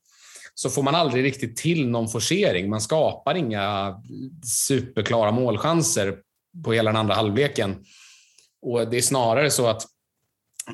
[0.55, 2.69] Så får man aldrig riktigt till någon forcering.
[2.69, 3.95] Man skapar inga
[4.67, 6.15] superklara målchanser
[6.65, 7.75] på hela den andra halvleken.
[8.61, 9.85] Och det är snarare så att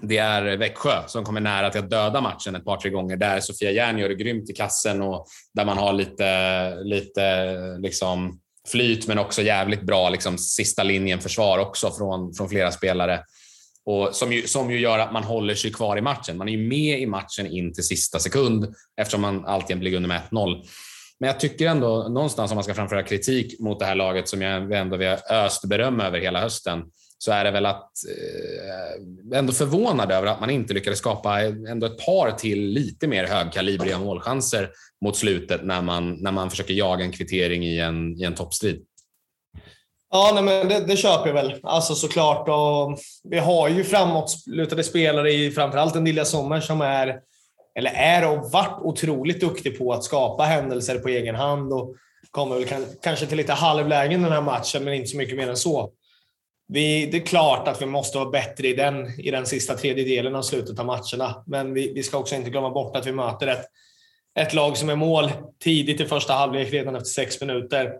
[0.01, 3.17] det är Växjö som kommer nära till att döda matchen ett par, tre gånger.
[3.17, 8.39] Där Sofia Järn gör det grymt i kassen och där man har lite, lite liksom
[8.67, 13.23] flyt men också jävligt bra liksom, sista linjen försvar också från, från flera spelare.
[13.85, 16.37] Och som, ju, som ju gör att man håller sig kvar i matchen.
[16.37, 20.07] Man är ju med i matchen in till sista sekund eftersom man alltid ligger under
[20.07, 20.65] med 1-0.
[21.19, 24.41] Men jag tycker ändå någonstans om man ska framföra kritik mot det här laget som
[24.41, 26.83] jag ändå vi har öst beröm över hela hösten
[27.25, 31.85] så är det väl att eh, ändå förvånad över att man inte lyckades skapa ändå
[31.85, 34.69] ett par till lite mer högkalibriga målchanser
[35.01, 38.81] mot slutet när man, när man försöker jaga en kvittering i en, i en toppstrid.
[40.11, 41.59] Ja, nej, men det, det köper jag väl.
[41.63, 42.49] Alltså såklart.
[42.49, 47.19] Och vi har ju framåtlutade spelare i framförallt en Lilja Sommer som är,
[47.79, 51.95] eller är och varit otroligt duktig på att skapa händelser på egen hand och
[52.31, 55.57] kommer väl kanske till lite halvlägen den här matchen, men inte så mycket mer än
[55.57, 55.91] så
[56.67, 60.35] vi, det är klart att vi måste vara bättre i den, i den sista tredjedelen
[60.35, 61.43] av slutet av matcherna.
[61.47, 63.65] Men vi, vi ska också inte glömma bort att vi möter ett,
[64.39, 65.31] ett lag som är mål
[65.63, 67.93] tidigt i första halvlek, redan efter sex minuter.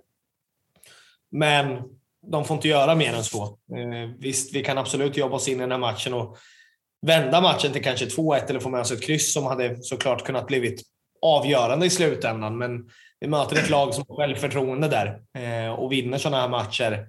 [1.32, 1.82] Men
[2.32, 3.44] de får inte göra mer än så.
[3.44, 6.38] Eh, visst, vi kan absolut jobba oss in i den här matchen och
[7.02, 10.48] vända matchen till kanske 2-1 eller få med oss ett kryss som hade såklart kunnat
[10.48, 10.82] blivit
[11.22, 12.58] avgörande i slutändan.
[12.58, 17.08] Men vi möter ett lag som har självförtroende där eh, och vinner sådana här matcher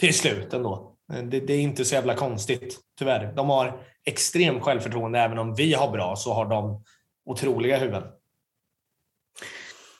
[0.00, 0.96] till slut ändå.
[1.08, 3.32] Det, det är inte så jävla konstigt, tyvärr.
[3.36, 5.18] De har extremt självförtroende.
[5.18, 6.82] Även om vi har bra så har de
[7.26, 8.02] otroliga huvuden.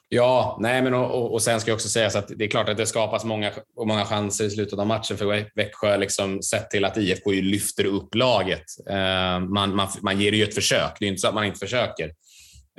[0.09, 2.49] Ja, nej men och, och, och sen ska jag också säga så att det är
[2.49, 3.53] klart att det skapas många,
[3.87, 8.15] många chanser i slutet av matchen för Växjö, liksom, sett till att IFK lyfter upp
[8.15, 8.65] laget.
[8.91, 11.59] Eh, man, man, man ger ju ett försök, det är inte så att man inte
[11.59, 12.11] försöker.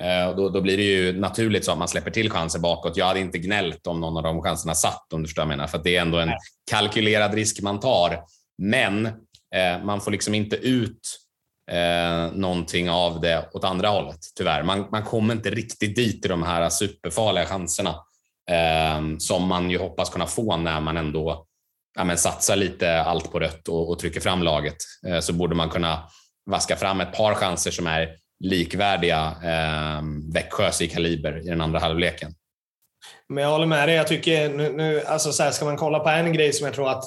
[0.02, 2.98] Uh, då, då blir det ju naturligt så att man släpper till chanser bakåt.
[2.98, 5.58] Jag hade inte gnällt om någon av de chanserna satt, om du förstår vad jag
[5.58, 5.68] menar.
[5.68, 6.32] För det är ändå en
[6.72, 8.24] kalkylerad risk man tar.
[8.58, 11.26] Men uh, man får liksom inte ut
[11.72, 14.64] eh, någonting av det åt andra hållet, tyvärr.
[14.64, 17.96] Man, man kommer inte riktigt dit i de här superfarliga chanserna
[18.52, 21.46] eh, som man ju hoppas kunna få när man ändå
[21.96, 24.78] ja, men satsar lite allt på rött och, och trycker fram laget.
[25.08, 26.04] Eh, så borde man kunna
[26.46, 30.02] vaska fram ett par chanser som är likvärdiga eh,
[30.34, 32.36] Växjös i kaliber i den andra halvleken.
[33.30, 33.96] Men jag håller med dig.
[33.96, 36.76] Jag tycker nu, nu alltså så här, ska man kolla på en grej som jag
[36.76, 37.04] tror att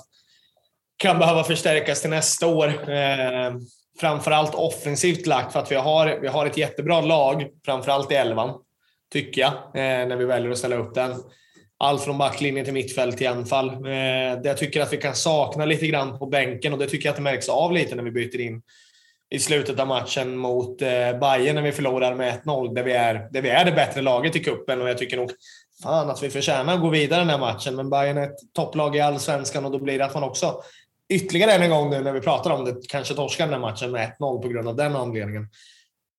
[0.97, 2.91] kan behöva förstärkas till nästa år.
[2.91, 3.55] Eh,
[4.01, 8.55] framförallt offensivt lagt för att vi har, vi har ett jättebra lag, framförallt i elvan,
[9.12, 11.14] tycker jag, eh, när vi väljer att ställa upp den.
[11.81, 13.69] Allt från backlinjen till mittfält till anfall.
[13.69, 17.07] Eh, det jag tycker att vi kan sakna lite grann på bänken och det tycker
[17.07, 18.62] jag att det märks av lite när vi byter in
[19.31, 20.88] i slutet av matchen mot eh,
[21.21, 24.37] Bayern när vi förlorar med 1-0, där vi, är, där vi är det bättre laget
[24.37, 25.31] i kuppen och jag tycker nog
[25.83, 27.77] fan att vi förtjänar att gå vidare den här matchen.
[27.77, 30.62] Men Bayern är ett topplag i allsvenskan och då blir det att man också
[31.09, 34.12] ytterligare en gång nu när vi pratar om det, kanske torskar den här matchen med
[34.19, 35.49] 1-0 på grund av den anledningen.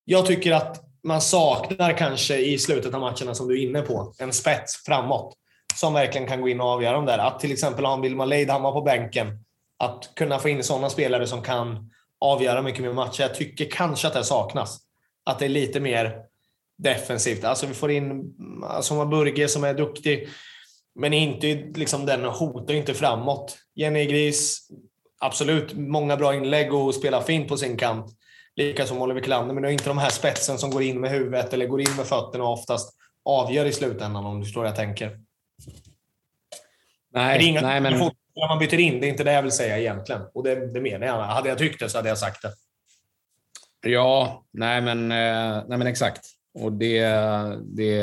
[0.06, 4.14] Jag tycker att man saknar kanske i slutet av matcherna, som du är inne på,
[4.18, 5.36] en spets framåt
[5.76, 7.18] som verkligen kan gå in och avgöra dem där.
[7.18, 9.44] Att till exempel ha en Wilma Leidhammar på bänken
[9.78, 11.90] Att kunna få in sådana spelare som kan
[12.22, 13.22] avgöra mycket mer matcher.
[13.22, 14.80] Jag tycker kanske att det saknas.
[15.24, 16.16] Att det är lite mer
[16.78, 17.44] defensivt.
[17.44, 20.30] Alltså vi får in alltså Burge som är duktig,
[20.96, 23.58] men inte liksom den hotar inte framåt.
[23.76, 24.70] Jenny Gris,
[25.20, 28.16] absolut många bra inlägg och spelar fint på sin kant.
[28.56, 31.12] Lika som Oliver Klander, men det är inte de här spetsen som går in med
[31.12, 34.70] huvudet eller går in med fötterna och oftast avgör i slutändan om du förstår vad
[34.70, 35.20] jag tänker.
[37.14, 38.12] Nej, det är inga nej men...
[38.40, 40.22] När man byter in, det är inte det jag vill säga egentligen.
[40.34, 41.22] Och det, det menar jag.
[41.24, 42.52] Hade jag tyckt det så hade jag sagt det.
[43.90, 46.26] Ja, nej men, eh, nej men exakt.
[46.60, 47.02] Och det,
[47.64, 48.02] det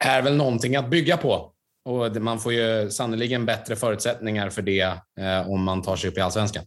[0.00, 1.52] är väl någonting att bygga på.
[1.84, 4.80] Och man får ju sannoliken bättre förutsättningar för det
[5.20, 6.64] eh, om man tar sig upp i Allsvenskan.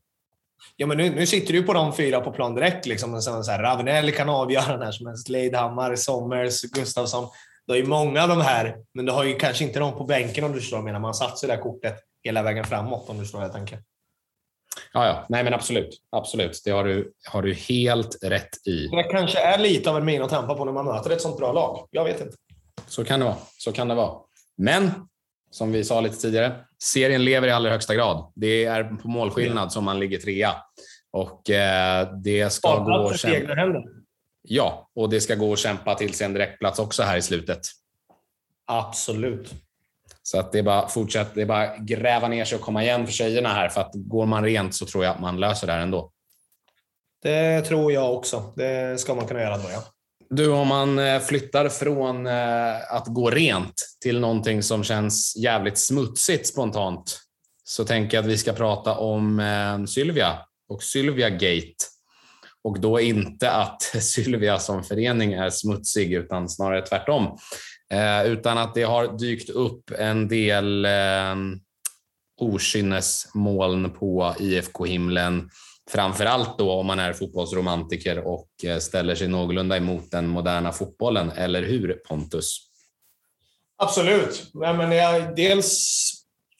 [0.75, 2.86] Ja, men nu, nu sitter du på de fyra på plan direkt.
[2.86, 3.21] Liksom.
[3.21, 5.30] Så här, Ravenel kan avgöra när som helst.
[5.30, 7.28] Leidhammar, Sommers, Gustafsson.
[7.67, 10.04] Du har ju många av de här, men du har ju kanske inte de på
[10.04, 10.99] bänken om du förstår vad jag menar.
[10.99, 13.79] Man satsar det där kortet hela vägen framåt om du förstår vad jag tänker.
[14.93, 15.25] Ja, ja.
[15.29, 16.01] Nej, men absolut.
[16.10, 16.62] Absolut.
[16.65, 18.88] Det har du, har du helt rätt i.
[18.88, 21.38] Det kanske är lite av en min att trampa på när man möter ett sånt
[21.38, 21.88] bra lag.
[21.91, 22.38] Jag vet inte.
[22.88, 23.38] Så kan det vara.
[23.58, 24.17] Så kan det vara.
[24.58, 24.91] Men,
[25.51, 28.32] som vi sa lite tidigare, serien lever i allra högsta grad.
[28.36, 30.55] Det är på målskillnad som man ligger trea.
[31.12, 33.55] Och eh, det ska gå att kämpa.
[34.41, 37.62] Ja, och det ska gå att kämpa till sig en direktplats också här i slutet.
[38.65, 39.53] Absolut.
[40.23, 43.05] Så att det är bara fortsätt, det är bara gräva ner sig och komma igen
[43.05, 43.69] för tjejerna här.
[43.69, 46.12] För att går man rent så tror jag att man löser det här ändå.
[47.21, 48.53] Det tror jag också.
[48.55, 49.84] Det ska man kunna göra då, ja.
[50.29, 55.79] Du, om man eh, flyttar från eh, att gå rent till någonting som känns jävligt
[55.79, 57.19] smutsigt spontant,
[57.63, 60.38] så tänker jag att vi ska prata om eh, Sylvia
[60.69, 61.75] och Sylvia Gate.
[62.63, 67.38] Och då inte att Sylvia som förening är smutsig, utan snarare tvärtom.
[67.93, 71.60] Eh, utan att det har dykt upp en del ehm,
[72.41, 75.49] okynnesmoln på IFK-himlen
[75.91, 81.32] Framförallt då om man är fotbollsromantiker och eh, ställer sig någorlunda emot den moderna fotbollen,
[81.32, 82.60] eller hur Pontus?
[83.78, 84.43] Absolut.
[84.54, 86.12] Ja, men jag, dels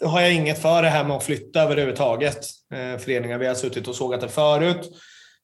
[0.04, 2.38] har jag inget för det här med att flytta överhuvudtaget.
[2.74, 4.90] Eh, föreningar, vi har suttit och sågat det förut.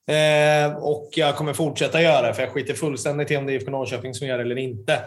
[0.08, 3.56] Eh, och jag kommer fortsätta göra det, för jag skiter fullständigt i om det är
[3.56, 5.02] IFK Norrköping som gör det eller inte.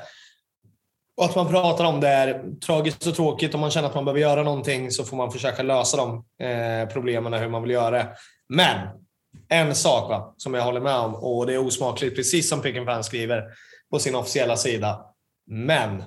[1.18, 3.54] Och att man pratar om det är tragiskt och tråkigt.
[3.54, 6.88] Om man känner att man behöver göra någonting så får man försöka lösa de eh,
[6.88, 8.08] problemen hur man vill göra det.
[8.48, 8.88] Men
[9.48, 12.84] en sak va, som jag håller med om och det är osmakligt, precis som Picken
[12.84, 13.44] Fan skriver
[13.90, 15.00] på sin officiella sida.
[15.50, 16.02] Men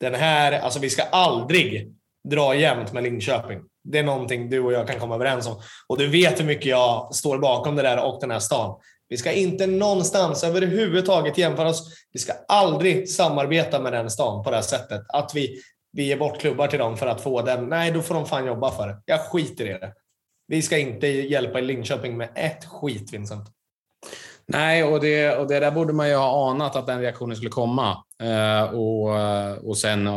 [0.00, 1.94] den här, alltså vi ska aldrig
[2.28, 3.60] dra jämnt med Linköping.
[3.84, 5.62] Det är någonting du och jag kan komma överens om.
[5.88, 8.80] Och du vet hur mycket jag står bakom det där och den här stan.
[9.10, 11.88] Vi ska inte någonstans överhuvudtaget jämföra oss.
[12.12, 15.02] Vi ska aldrig samarbeta med den stan på det här sättet.
[15.08, 15.60] Att vi,
[15.92, 17.68] vi ger bort klubbar till dem för att få den.
[17.68, 19.02] Nej, då får de fan jobba för det.
[19.04, 19.92] Jag skiter i det.
[20.46, 23.48] Vi ska inte hjälpa Linköping med ett skit, Vincent.
[24.46, 27.50] Nej, och det, och det där borde man ju ha anat att den reaktionen skulle
[27.50, 28.04] komma.
[28.22, 29.08] Eh, och,
[29.68, 30.08] och sen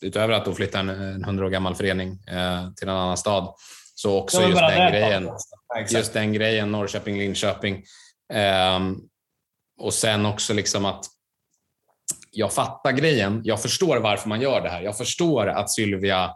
[0.00, 3.54] utöver att då flytta en hundra år gammal förening eh, till en annan stad,
[3.94, 5.28] så också just den grejen.
[5.90, 7.74] Just den grejen, Norrköping, Linköping.
[7.74, 7.82] Eh,
[8.32, 8.96] Ehm,
[9.78, 11.04] och sen också liksom att
[12.30, 13.40] jag fattar grejen.
[13.44, 14.82] Jag förstår varför man gör det här.
[14.82, 16.34] Jag förstår att Sylvia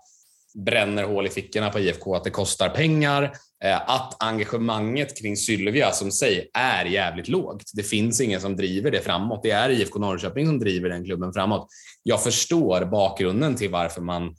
[0.55, 3.33] bränner hål i fickorna på IFK, att det kostar pengar,
[3.65, 7.63] Eh, att engagemanget kring Sylvia som sig är jävligt lågt.
[7.75, 9.41] Det finns ingen som driver det framåt.
[9.43, 11.69] Det är IFK Norrköping som driver den klubben framåt.
[12.03, 14.35] Jag förstår bakgrunden till varför man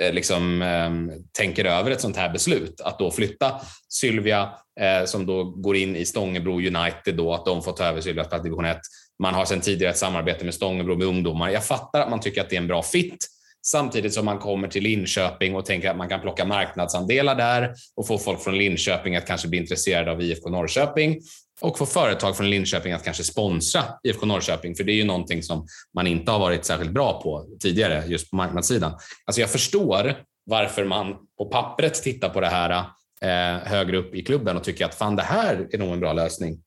[0.00, 2.80] eh, liksom, eh, tänker över ett sånt här beslut.
[2.80, 7.62] Att då flytta Sylvia, eh, som då går in i Stångebro United, då, att de
[7.62, 8.78] får ta över Sylvias plats i division 1.
[9.18, 11.50] Man har sedan tidigare ett samarbete med Stångebro med ungdomar.
[11.50, 13.26] Jag fattar att man tycker att det är en bra fit.
[13.64, 18.06] Samtidigt som man kommer till Linköping och tänker att man kan plocka marknadsandelar där och
[18.06, 21.20] få folk från Linköping att kanske bli intresserade av IFK Norrköping
[21.60, 25.42] och få företag från Linköping att kanske sponsra IFK Norrköping, för det är ju någonting
[25.42, 28.92] som man inte har varit särskilt bra på tidigare, just på marknadssidan.
[29.24, 32.84] Alltså jag förstår varför man på pappret tittar på det här
[33.22, 36.12] eh, högre upp i klubben och tycker att fan, det här är nog en bra
[36.12, 36.62] lösning.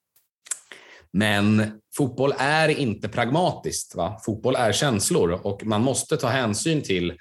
[1.11, 3.95] Men fotboll är inte pragmatiskt.
[3.95, 4.19] Va?
[4.25, 7.13] Fotboll är känslor och man måste ta hänsyn till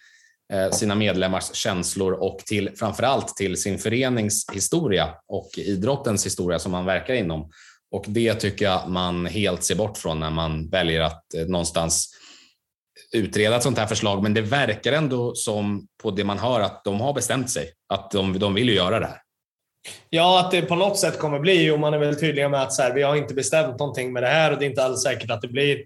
[0.52, 6.72] eh, sina medlemmars känslor och till framförallt till sin förenings historia och idrottens historia som
[6.72, 7.50] man verkar inom.
[7.90, 12.10] Och det tycker jag man helt ser bort från när man väljer att eh, någonstans
[13.12, 14.22] utreda ett sånt här förslag.
[14.22, 18.10] Men det verkar ändå som på det man hör att de har bestämt sig att
[18.10, 19.23] de, de vill göra det här.
[20.10, 22.72] Ja, att det på något sätt kommer bli, och man är väl tydliga med att
[22.72, 25.02] så här, vi har inte bestämt någonting med det här och det är inte alls
[25.02, 25.78] säkert att det blir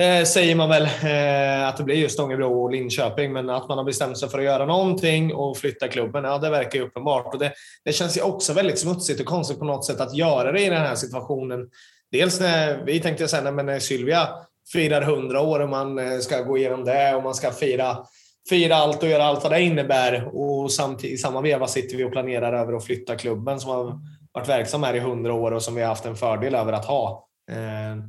[0.00, 3.78] eh, säger man väl eh, att det blir just Ångebro och Linköping, men att man
[3.78, 7.34] har bestämt sig för att göra någonting och flytta klubben, ja det verkar ju uppenbart.
[7.34, 7.52] Och det,
[7.84, 10.68] det känns ju också väldigt smutsigt och konstigt på något sätt att göra det i
[10.68, 11.70] den här situationen.
[12.12, 14.28] Dels när vi tänkte säga när, när Sylvia
[14.72, 17.96] firar 100 år och man eh, ska gå igenom det och man ska fira,
[18.48, 20.30] fira allt och göra allt vad det innebär.
[20.36, 24.00] Och samtidigt, i samma veva sitter vi och planerar över att flytta klubben som har
[24.32, 26.84] varit verksam här i 100 år och som vi har haft en fördel över att
[26.84, 27.28] ha.
[27.50, 28.04] Eh,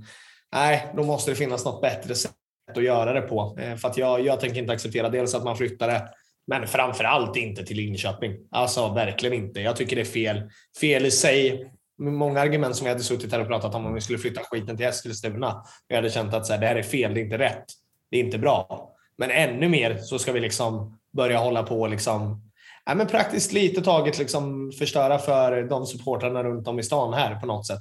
[0.54, 2.32] nej, då måste det finnas något bättre sätt
[2.78, 3.58] att göra det på.
[3.60, 6.10] Eh, för att jag, jag tänker inte acceptera dels att man flyttar det,
[6.48, 8.36] men framför allt inte till Linköping.
[8.52, 9.62] Alltså verkligen inte.
[9.62, 10.50] Jag tycker det är fel.
[10.82, 11.72] Fel i sig.
[12.00, 14.78] Många argument som vi hade suttit här och pratat om om vi skulle flytta skiten
[14.78, 15.63] till Eskilstuna.
[15.88, 17.65] Jag hade känt att så här, det här är fel, det är inte rätt.
[18.12, 18.92] Det är inte bra.
[19.23, 22.41] Men ännu mer så ska vi liksom börja hålla på och liksom
[22.86, 27.36] ja, men praktiskt lite taget liksom förstöra för de supportrarna runt om i stan här
[27.36, 27.79] på något sätt.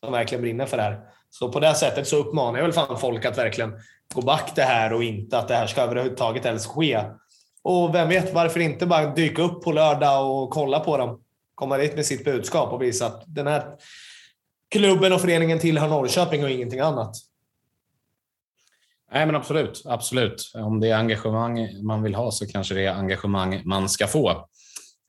[0.00, 1.00] Som verkligen brinner för det här.
[1.30, 3.72] Så på det sättet så uppmanar jag väl fan folk att verkligen
[4.14, 7.04] gå back det här och inte att det här ska överhuvudtaget ens ske.
[7.62, 11.20] Och vem vet, varför inte bara dyka upp på lördag och kolla på dem?
[11.54, 13.64] Komma dit med sitt budskap och visa att den här
[14.70, 17.16] klubben och föreningen tillhör Norrköping och ingenting annat.
[19.14, 19.82] Nej, men absolut.
[19.84, 20.52] absolut.
[20.54, 24.48] Om det är engagemang man vill ha så kanske det är engagemang man ska få.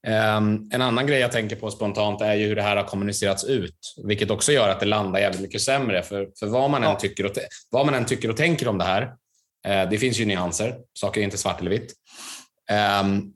[0.08, 3.44] Um, en annan grej jag tänker på spontant är ju hur det här har kommunicerats
[3.44, 6.04] ut, vilket också gör att det landar jävligt mycket sämre.
[6.04, 7.32] För, för vad, man än tycker och,
[7.70, 11.22] vad man än tycker och tänker om det här, uh, det finns ju nyanser, saker
[11.22, 11.94] är inte svart eller vitt,
[13.02, 13.34] um,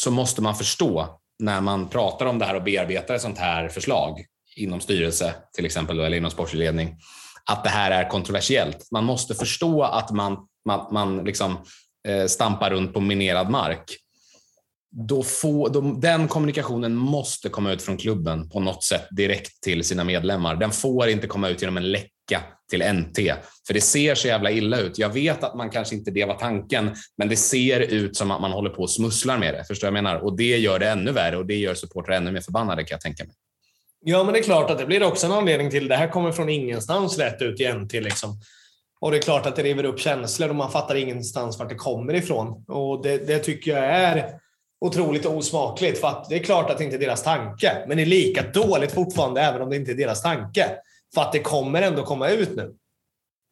[0.00, 3.68] så måste man förstå när man pratar om det här och bearbetar ett sånt här
[3.68, 4.24] förslag
[4.56, 6.96] inom styrelse till exempel, eller inom sportledning,
[7.50, 8.88] att det här är kontroversiellt.
[8.90, 11.56] Man måste förstå att man, man, man liksom,
[12.08, 13.96] eh, stampar runt på minerad mark.
[14.96, 19.84] Då få, då, den kommunikationen måste komma ut från klubben på något sätt direkt till
[19.84, 20.56] sina medlemmar.
[20.56, 23.16] Den får inte komma ut genom en läcka till NT,
[23.66, 24.98] för det ser så jävla illa ut.
[24.98, 28.40] Jag vet att man kanske inte det var tanken, men det ser ut som att
[28.40, 29.64] man håller på och smusslar med det.
[29.64, 30.16] Förstår jag menar?
[30.16, 33.00] Och det gör det ännu värre och det gör supportrar ännu mer förbannade kan jag
[33.00, 33.34] tänka mig.
[34.06, 36.32] Ja, men det är klart att det blir också en anledning till det här kommer
[36.32, 38.40] från ingenstans rätt ut igen till Liksom.
[39.00, 41.74] Och det är klart att det river upp känslor och man fattar ingenstans vart det
[41.74, 42.64] kommer ifrån.
[42.68, 44.30] Och det, det tycker jag är
[44.80, 46.00] otroligt osmakligt.
[46.00, 48.42] För att det är klart att det inte är deras tanke, men det är lika
[48.42, 50.70] dåligt fortfarande även om det inte är deras tanke.
[51.14, 52.74] För att det kommer ändå komma ut nu.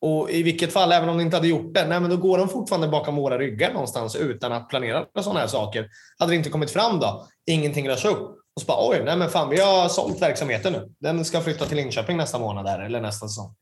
[0.00, 2.38] Och i vilket fall, även om de inte hade gjort det, nej, men då går
[2.38, 5.88] de fortfarande bakom våra ryggar någonstans utan att planera sådana här saker.
[6.18, 9.30] Hade det inte kommit fram då, ingenting rörs upp, och så bara, oj, nej men
[9.30, 10.92] fan, vi har sålt verksamheten nu.
[10.98, 13.54] Den ska flytta till Linköping nästa månad där, eller nästa säsong.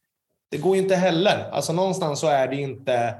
[0.51, 1.51] Det går ju inte heller.
[1.53, 3.15] Alltså någonstans så är det inte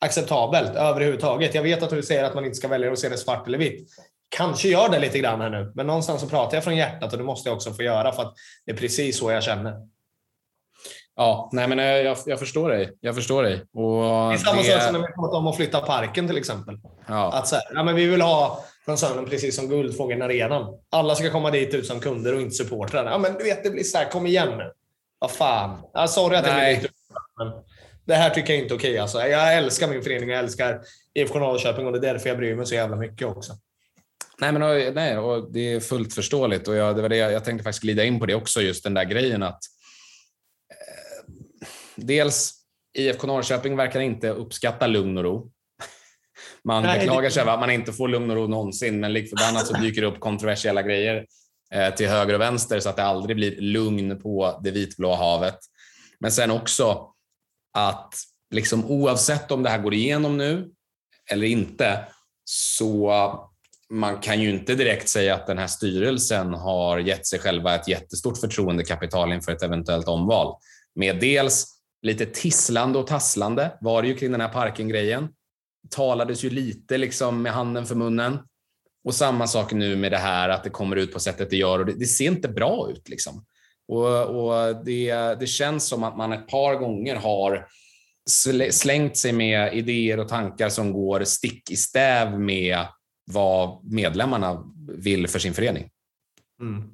[0.00, 1.54] acceptabelt överhuvudtaget.
[1.54, 3.58] Jag vet att du säger att man inte ska välja att se det svart eller
[3.58, 3.88] vitt.
[4.28, 7.18] Kanske gör det lite grann här nu, men någonstans så pratar jag från hjärtat och
[7.18, 8.34] det måste jag också få göra för att
[8.66, 9.74] det är precis så jag känner.
[11.16, 12.96] Ja, nej men jag, jag förstår dig.
[13.00, 13.54] Jag förstår dig.
[13.54, 14.72] Och det är samma det...
[14.72, 16.78] sak som när vi pratar om att flytta parken till exempel.
[17.06, 17.32] Ja.
[17.32, 20.78] Att så här, ja, men vi vill ha koncernen precis som Guldfågeln Arenan.
[20.90, 23.04] Alla ska komma dit ut som kunder och inte supportrar.
[23.04, 24.72] Ja, men du vet, det blir så här, kom igen nu.
[25.18, 25.82] Vad fan.
[25.92, 26.90] Ja, sorry att jag blir
[27.38, 27.52] men
[28.04, 28.90] det här tycker jag inte är okej.
[28.90, 29.18] Okay, alltså.
[29.18, 30.80] Jag älskar min förening, jag älskar
[31.14, 33.52] IFK Norrköping och det är därför jag bryr mig så jävla mycket också.
[34.38, 37.44] Nej, men och, nej, och det är fullt förståeligt och jag, det var det, jag
[37.44, 39.60] tänkte faktiskt glida in på det också, just den där grejen att
[40.70, 41.26] eh,
[41.96, 42.54] dels
[42.98, 45.50] IFK Norrköping verkar inte uppskatta lugn och ro.
[46.68, 49.28] Man Nej, beklagar sig över att man inte får lugn och ro någonsin, men lik
[49.28, 51.26] förbannat så dyker det upp kontroversiella grejer
[51.74, 55.58] eh, till höger och vänster så att det aldrig blir lugn på det vitblåa havet.
[56.20, 57.08] Men sen också
[57.74, 58.14] att
[58.54, 60.70] liksom, oavsett om det här går igenom nu
[61.30, 62.04] eller inte,
[62.44, 63.12] så
[63.90, 67.88] man kan ju inte direkt säga att den här styrelsen har gett sig själva ett
[67.88, 70.56] jättestort förtroendekapital inför ett eventuellt omval.
[70.94, 71.66] Med dels
[72.02, 75.28] lite tisslande och tasslande var det ju kring den här parken-grejen
[75.90, 78.38] talades ju lite liksom med handen för munnen.
[79.04, 81.78] Och samma sak nu med det här att det kommer ut på sättet det gör
[81.78, 83.08] och det, det ser inte bra ut.
[83.08, 83.44] Liksom.
[83.88, 87.66] Och, och det, det, känns som att man ett par gånger har
[88.70, 92.78] slängt sig med idéer och tankar som går stick i stäv med
[93.30, 95.90] vad medlemmarna vill för sin förening.
[96.60, 96.90] Mm.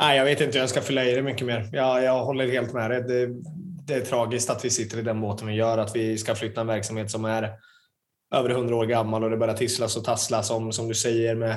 [0.00, 1.68] Nej, jag vet inte hur jag ska fylla i det mycket mer.
[1.72, 3.02] Jag, jag håller helt med dig.
[3.02, 3.26] Det,
[3.86, 6.60] det är tragiskt att vi sitter i den båten vi gör, att vi ska flytta
[6.60, 7.50] en verksamhet som är
[8.34, 11.56] över 100 år gammal och det börjar tisslas och tasslas om, som du säger, med,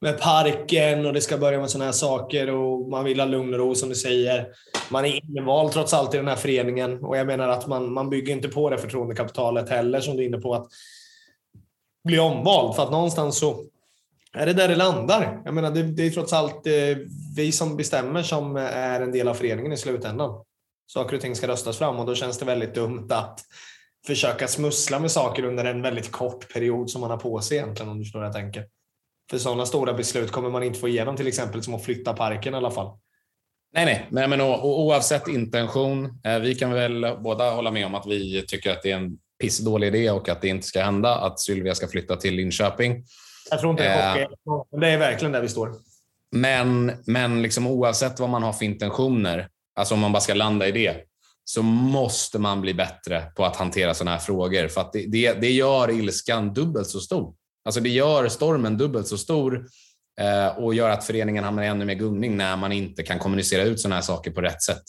[0.00, 3.54] med parken och det ska börja med sådana här saker och man vill ha lugn
[3.54, 4.46] och ro som du säger.
[4.90, 8.10] Man är invald trots allt i den här föreningen och jag menar att man, man
[8.10, 10.66] bygger inte på det förtroendekapitalet heller som du är inne på att
[12.04, 13.64] bli omvald för att någonstans så
[14.32, 15.42] är det där det landar.
[15.44, 16.96] Jag menar, det, det är trots allt eh,
[17.36, 20.44] vi som bestämmer som är en del av föreningen i slutändan.
[20.86, 23.40] saker och ting ska röstas fram och då känns det väldigt dumt att
[24.06, 27.90] försöka smussla med saker under en väldigt kort period som man har på sig egentligen
[27.90, 28.66] om du förstår vad jag tänker.
[29.30, 32.54] För sådana stora beslut kommer man inte få igenom till exempel som att flytta parken
[32.54, 32.98] i alla fall.
[33.74, 36.20] Nej, nej, nej men oavsett intention.
[36.24, 39.18] Eh, vi kan väl båda hålla med om att vi tycker att det är en
[39.40, 43.04] pissdålig idé och att det inte ska hända att Sylvia ska flytta till Linköping.
[43.50, 44.28] Jag tror inte det är eh,
[44.70, 45.72] men det är verkligen där vi står.
[46.32, 50.68] Men, men liksom oavsett vad man har för intentioner, alltså om man bara ska landa
[50.68, 50.96] i det,
[51.44, 54.68] så måste man bli bättre på att hantera sådana här frågor.
[54.68, 57.34] För att det, det, det gör ilskan dubbelt så stor.
[57.64, 59.66] Alltså det gör stormen dubbelt så stor
[60.20, 63.62] eh, och gör att föreningen hamnar i ännu mer gungning när man inte kan kommunicera
[63.62, 64.82] ut sådana här saker på rätt sätt.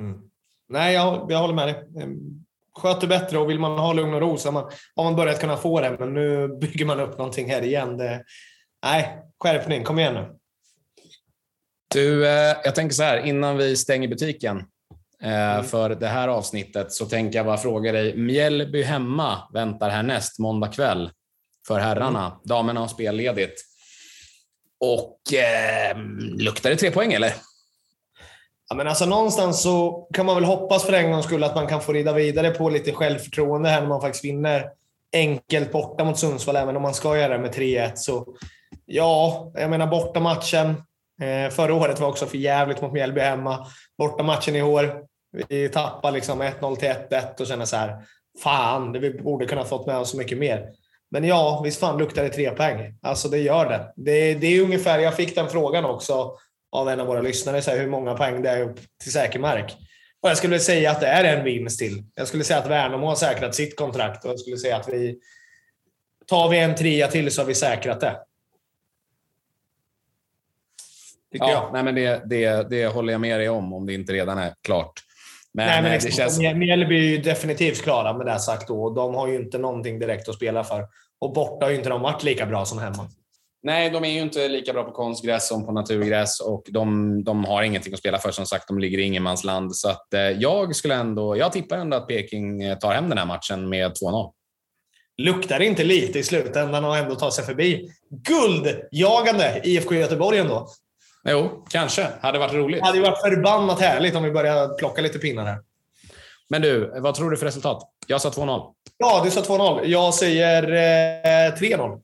[0.00, 0.20] Mm.
[0.68, 2.02] Nej, jag, jag håller med dig.
[2.02, 2.18] Ehm,
[2.74, 5.40] sköter bättre och vill man ha lugn och ro så har man, har man börjat
[5.40, 7.96] kunna få det, men nu bygger man upp någonting här igen.
[7.96, 8.24] Det,
[8.84, 9.84] nej, skärpning.
[9.84, 10.36] Kom igen nu.
[11.88, 14.64] Du, eh, jag tänker så här, innan vi stänger butiken
[15.22, 15.64] mm.
[15.64, 18.16] för det här avsnittet så tänker jag bara fråga dig.
[18.16, 21.10] Mjällby hemma väntar härnäst måndag kväll
[21.66, 22.26] för herrarna.
[22.26, 22.38] Mm.
[22.44, 23.60] Damerna har spelledigt.
[24.80, 25.96] Och eh,
[26.38, 27.32] luktar det tre poäng eller?
[28.68, 31.66] Ja, men alltså, någonstans så kan man väl hoppas för en gångs skull att man
[31.66, 34.70] kan få rida vidare på lite självförtroende här när man faktiskt vinner
[35.12, 37.92] enkelt borta mot Sundsvall, även om man ska göra det med 3-1.
[37.94, 38.36] Så
[38.86, 40.82] ja, jag menar bortamatchen.
[41.22, 43.66] Eh, förra året var också för jävligt mot Mjällby hemma.
[43.98, 45.02] Bortamatchen i år.
[45.48, 47.96] Vi tappar liksom 1-0 till 1-1 och känner så här.
[48.42, 50.68] Fan, vi borde kunna fått med oss så mycket mer.
[51.10, 52.98] Men ja, visst fan luktar det tre poäng.
[53.02, 53.92] Alltså det gör det.
[53.96, 54.34] det.
[54.34, 56.36] Det är ungefär, jag fick den frågan också
[56.72, 59.38] av en av våra lyssnare, så här, hur många poäng det är upp till säker
[59.38, 59.76] mark.
[60.22, 62.04] Och jag skulle säga att det är en vinst till.
[62.14, 65.18] Jag skulle säga att Värnamo har säkrat sitt kontrakt och jag skulle säga att vi
[66.26, 68.16] tar vi en trea till så har vi säkrat det.
[71.32, 71.72] Tycker ja, jag.
[71.72, 74.54] Nej, men det, det, det håller jag med dig om, om det inte redan är
[74.62, 74.92] klart.
[75.54, 76.38] Men, nej, men eh, det känns...
[76.38, 78.90] Mjällby är ju definitivt klara med det sagt då.
[78.90, 80.86] De har ju inte någonting direkt att spela för.
[81.20, 83.08] Och borta har ju inte de varit lika bra som hemma.
[83.62, 87.44] Nej, de är ju inte lika bra på konstgräs som på naturgräs och de, de
[87.44, 88.30] har ingenting att spela för.
[88.30, 89.76] Som sagt, de ligger i ingenmansland.
[89.76, 93.18] Så att, eh, jag, skulle ändå, jag tippar ändå att Peking eh, tar hem den
[93.18, 94.32] här matchen med 2-0.
[95.18, 100.68] Luktar inte lite i slutändan och ändå ta sig förbi guldjagande IFK Göteborg ändå?
[101.28, 102.08] Jo, kanske.
[102.20, 102.80] Hade varit roligt.
[102.80, 105.58] Det hade varit förbannat härligt om vi började plocka lite pinnar här.
[106.48, 107.82] Men du, vad tror du för resultat?
[108.06, 108.72] Jag sa 2-0.
[108.96, 109.84] Ja, du sa 2-0.
[109.84, 112.00] Jag säger eh, 3-0.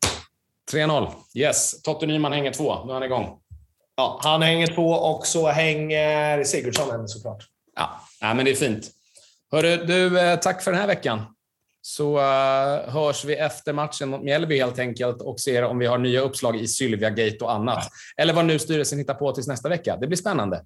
[0.73, 1.11] 3-0.
[1.35, 1.83] Yes.
[1.83, 2.85] Totte Nyman hänger två.
[2.85, 3.39] Nu är han igång.
[3.97, 7.45] Ja, han hänger två och så hänger Sigurdsson en såklart.
[7.77, 8.91] Ja, ja men det är fint.
[9.53, 11.25] Hörru, du, eh, tack för den här veckan.
[11.83, 15.99] Så uh, hörs vi efter matchen mot Mjällby helt enkelt och ser om vi har
[15.99, 17.89] nya uppslag i Sylvia Gate och annat.
[18.17, 19.97] Eller vad nu styrelsen hittar på tills nästa vecka.
[19.97, 20.65] Det blir spännande.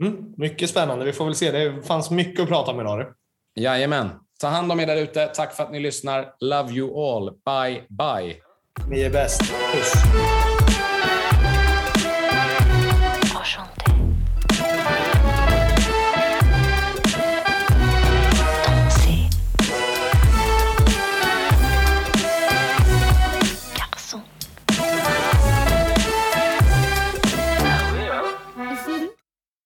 [0.00, 1.04] Mm, mycket spännande.
[1.04, 1.50] Vi får väl se.
[1.50, 3.06] Det fanns mycket att prata om idag.
[3.60, 4.10] Jajamän.
[4.40, 5.26] Ta hand om er där ute.
[5.26, 6.34] Tack för att ni lyssnar.
[6.40, 7.30] Love you all.
[7.30, 8.36] Bye, bye.
[8.90, 9.40] Ni är bäst.
[9.74, 9.92] Puss.